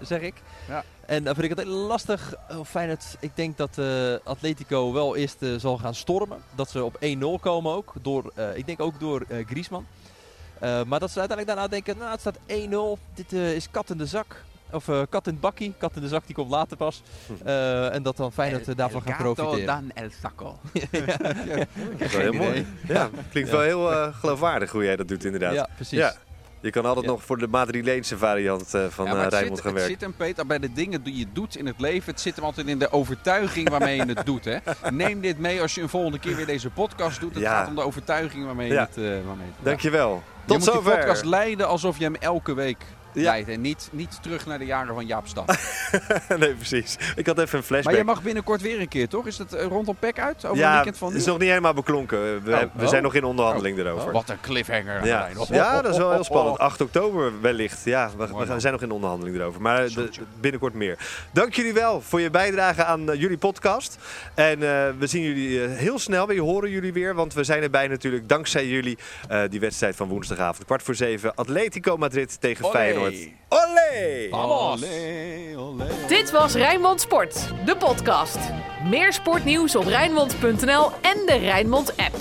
zeg 0.01 0.21
ik. 0.21 0.35
Ja. 0.69 0.85
En 1.07 1.25
dan 1.25 1.35
vind 1.35 1.51
ik 1.51 1.57
het 1.59 1.67
heel 1.67 1.77
lastig. 1.77 2.35
Oh, 2.51 2.65
Feyenoord, 2.65 3.17
ik 3.21 3.31
denk 3.35 3.57
dat 3.57 3.79
eh, 3.79 4.15
Atletico 4.25 4.93
wel 4.93 5.17
eerst 5.17 5.43
eh, 5.43 5.51
zal 5.57 5.79
gaan 5.79 5.95
stormen. 5.95 6.39
Dat 6.55 6.71
ze 6.71 6.85
op 6.85 6.97
1-0 7.05 7.41
komen 7.41 7.73
ook. 7.73 7.93
Door, 8.03 8.33
eh, 8.35 8.57
ik 8.57 8.67
denk 8.67 8.81
ook 8.81 9.01
door 9.01 9.25
eh, 9.29 9.47
Griezmann. 9.47 9.87
Eh, 10.59 10.83
maar 10.83 11.01
dat 11.01 11.11
ze 11.11 11.19
uiteindelijk 11.19 11.47
daarna 11.47 11.69
denken, 11.69 11.99
nou 11.99 12.11
het 12.11 12.21
staat 12.21 12.39
1-0. 12.47 12.99
Dit 13.15 13.33
eh, 13.33 13.55
is 13.55 13.71
kat 13.71 13.91
in 13.91 13.97
de 13.99 14.07
zak. 14.07 14.45
Of 14.73 14.89
eh, 14.89 15.01
kat 15.09 15.27
in 15.27 15.33
het 15.33 15.41
bakkie, 15.41 15.75
kat 15.79 15.93
in 15.97 16.03
de 16.03 16.09
zak, 16.09 16.27
die 16.27 16.35
komt 16.35 16.51
later 16.51 16.77
pas. 16.77 17.03
Eh, 17.45 17.95
en 17.95 18.03
dat 18.03 18.17
dan 18.17 18.33
Feyenoord 18.33 18.69
eh, 18.69 18.77
daarvan 18.77 19.03
gaat 19.03 19.17
profiteren. 19.17 19.67
dan 19.67 19.91
el. 19.95 20.09
Dat 21.99 22.07
is 22.09 22.13
wel 22.13 22.21
heel 22.21 22.33
mooi. 22.33 22.67
Ja, 22.89 23.09
klinkt 23.31 23.51
wel 23.51 23.61
heel 23.61 23.93
eh, 23.93 24.15
geloofwaardig 24.15 24.71
hoe 24.73 24.85
jij 24.85 24.97
dat 24.97 25.09
doet 25.09 25.25
inderdaad. 25.25 25.55
Ja, 25.55 25.69
precies. 25.75 25.99
Ja. 25.99 26.15
Je 26.61 26.71
kan 26.73 26.85
altijd 26.85 27.05
Ja. 27.05 27.11
nog 27.11 27.25
voor 27.25 27.39
de 27.39 27.47
Madrileense 27.49 28.19
variant 28.19 28.75
eh, 28.75 28.85
van 28.89 29.05
Ja, 29.05 29.11
ja, 29.11 29.17
maar 29.17 29.25
het, 29.25 29.33
Rijnmond 29.33 29.57
zit, 29.57 29.67
gaan 29.67 29.75
het 29.77 29.83
werken. 29.87 29.91
zit 29.91 30.01
hem, 30.01 30.15
Peter, 30.27 30.47
bij 30.47 30.59
de 30.59 30.73
dingen 30.73 31.03
die 31.03 31.17
je 31.19 31.27
doet 31.33 31.57
in 31.57 31.67
het 31.67 31.81
leven. 31.81 32.11
Het 32.13 32.21
zit 32.21 32.37
hem 32.37 32.45
altijd 32.45 32.67
in 32.67 32.79
de 32.79 32.93
overtuiging 32.93 33.69
waarmee 33.69 33.97
je 33.97 34.05
het 34.05 34.27
doet. 34.27 34.45
Hè? 34.45 34.57
Neem 34.91 35.21
dit 35.21 35.39
mee 35.39 35.61
als 35.61 35.75
je 35.75 35.83
een 35.83 35.89
volgende 35.89 36.19
keer 36.19 36.37
weer 36.37 36.47
deze 36.47 36.71
podcast 36.71 37.21
doet. 37.21 37.35
Het 37.35 37.43
Ja. 37.43 37.51
gaat 37.59 37.69
om 37.69 37.75
de 37.75 37.81
overtuiging 37.83 38.45
waarmee 38.45 38.67
je 38.69 38.73
Ja. 38.75 38.81
het, 38.81 38.97
eh 38.97 39.03
waarmee 39.03 39.23
je 39.25 39.31
het 39.43 39.55
doet. 39.57 39.65
Dankjewel. 39.65 40.11
Je 40.15 40.21
Tot 40.53 40.57
moet 40.59 40.67
die 40.67 40.75
zover. 40.75 40.97
podcast 40.97 41.25
leiden 41.25 41.69
alsof 41.69 41.99
je 41.99 42.05
hem 42.05 42.15
elke 42.15 42.55
week 42.55 42.85
Ja. 43.21 43.31
leidt. 43.31 43.49
En 43.49 43.61
niet, 43.61 43.89
niet 43.93 44.19
terug 44.23 44.47
naar 44.47 44.59
de 44.59 44.65
jaren 44.65 44.95
van 44.95 45.07
Jaap 45.07 45.27
Stad. 45.27 45.47
nee, 46.39 46.55
precies. 46.55 46.97
Ik 47.17 47.27
had 47.27 47.39
even 47.39 47.59
een 47.59 47.65
flashback. 47.65 47.93
maar 47.93 48.01
je 48.01 48.05
mag 48.07 48.23
binnenkort 48.23 48.61
weer 48.61 48.81
een 48.81 48.89
keer, 48.89 49.09
toch? 49.09 49.27
Is 49.27 49.39
het 49.39 49.53
eh, 49.53 49.67
rondom 49.67 49.97
PEC 49.99 50.19
uit? 50.19 50.45
Over 50.45 50.59
ja, 50.59 50.75
weekend 50.75 50.99
van 50.99 51.09
het 51.09 51.17
is 51.21 51.27
nog 51.27 51.39
niet 51.39 51.49
helemaal 51.49 51.75
beklonken. 51.75 52.43
We, 52.45 52.53
Oh. 52.53 52.61
we 52.75 52.83
Oh. 52.83 52.89
zijn 52.89 53.03
nog 53.03 53.15
in 53.15 53.25
onderhandeling 53.25 53.79
erover. 53.79 54.13
Wat 54.13 54.29
een 54.29 54.41
cliffhanger. 54.41 55.05
Ja. 55.07 55.29
Ja, 55.51 55.83
dat 55.83 55.93
is 55.93 55.99
wel 55.99 56.13
heel 56.13 56.25
spannend. 56.25 56.59
8 56.59 56.81
oktober 56.81 57.41
wellicht. 57.41 57.85
Ja, 57.85 58.11
we, 58.17 58.61
zijn 58.61 58.73
nog 58.73 58.83
in 58.83 58.91
onderhandeling 58.91 59.37
erover. 59.37 59.61
Maar 59.61 59.83
de- 59.83 59.91
Zoetje. 59.91 60.23
binnenkort 60.41 60.75
meer. 60.75 60.99
Dank 61.33 61.55
jullie 61.55 61.73
wel 61.73 62.01
voor 62.01 62.21
je 62.21 62.31
bijdrage 62.31 62.85
aan 62.85 63.11
eh, 63.11 63.21
jullie 63.21 63.39
podcast. 63.39 63.99
En 64.35 64.53
eh, 64.53 64.89
we 64.99 65.07
zien 65.07 65.23
jullie 65.23 65.65
eh, 65.65 65.77
heel 65.77 65.99
snel 65.99 66.27
weer. 66.27 66.41
Horen 66.41 66.71
jullie 66.71 66.93
weer. 66.93 67.15
Want 67.15 67.35
we 67.35 67.45
zijn 67.45 67.63
erbij 67.63 67.89
natuurlijk 67.89 68.29
dankzij 68.29 68.67
jullie. 68.67 68.99
eh, 69.29 69.41
die 69.51 69.61
wedstrijd 69.61 69.97
van 69.97 70.09
woensdagavond. 70.09 70.65
Kwart 70.67 70.83
voor 70.83 70.95
zeven. 70.95 71.35
Atletico 71.35 71.97
Madrid 71.97 72.41
tegen 72.41 72.65
Olé. 72.65 72.73
Feyenoord. 72.75 73.06
Olé! 73.07 74.29
Olé, 74.31 75.57
olé. 75.57 76.07
Dit 76.09 76.31
was 76.31 76.55
Rijnmond 76.55 77.01
Sport, 77.01 77.53
de 77.65 77.77
podcast. 77.77 78.39
Meer 78.85 79.13
sportnieuws 79.13 79.77
op 79.77 79.85
Rijnmond.nl 79.85 80.91
en 80.91 81.27
de 81.27 81.37
Rijnmond 81.41 81.97
app. 81.97 82.17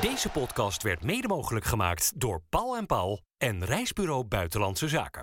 Deze 0.00 0.28
podcast 0.28 0.82
werd 0.82 1.04
mede 1.04 1.28
mogelijk 1.28 1.64
gemaakt 1.64 2.12
door 2.20 2.42
Paul 2.48 2.76
en 2.76 2.86
Paul 2.86 3.22
en 3.38 3.64
Reisbureau 3.64 4.24
Buitenlandse 4.24 4.88
Zaken. 4.88 5.22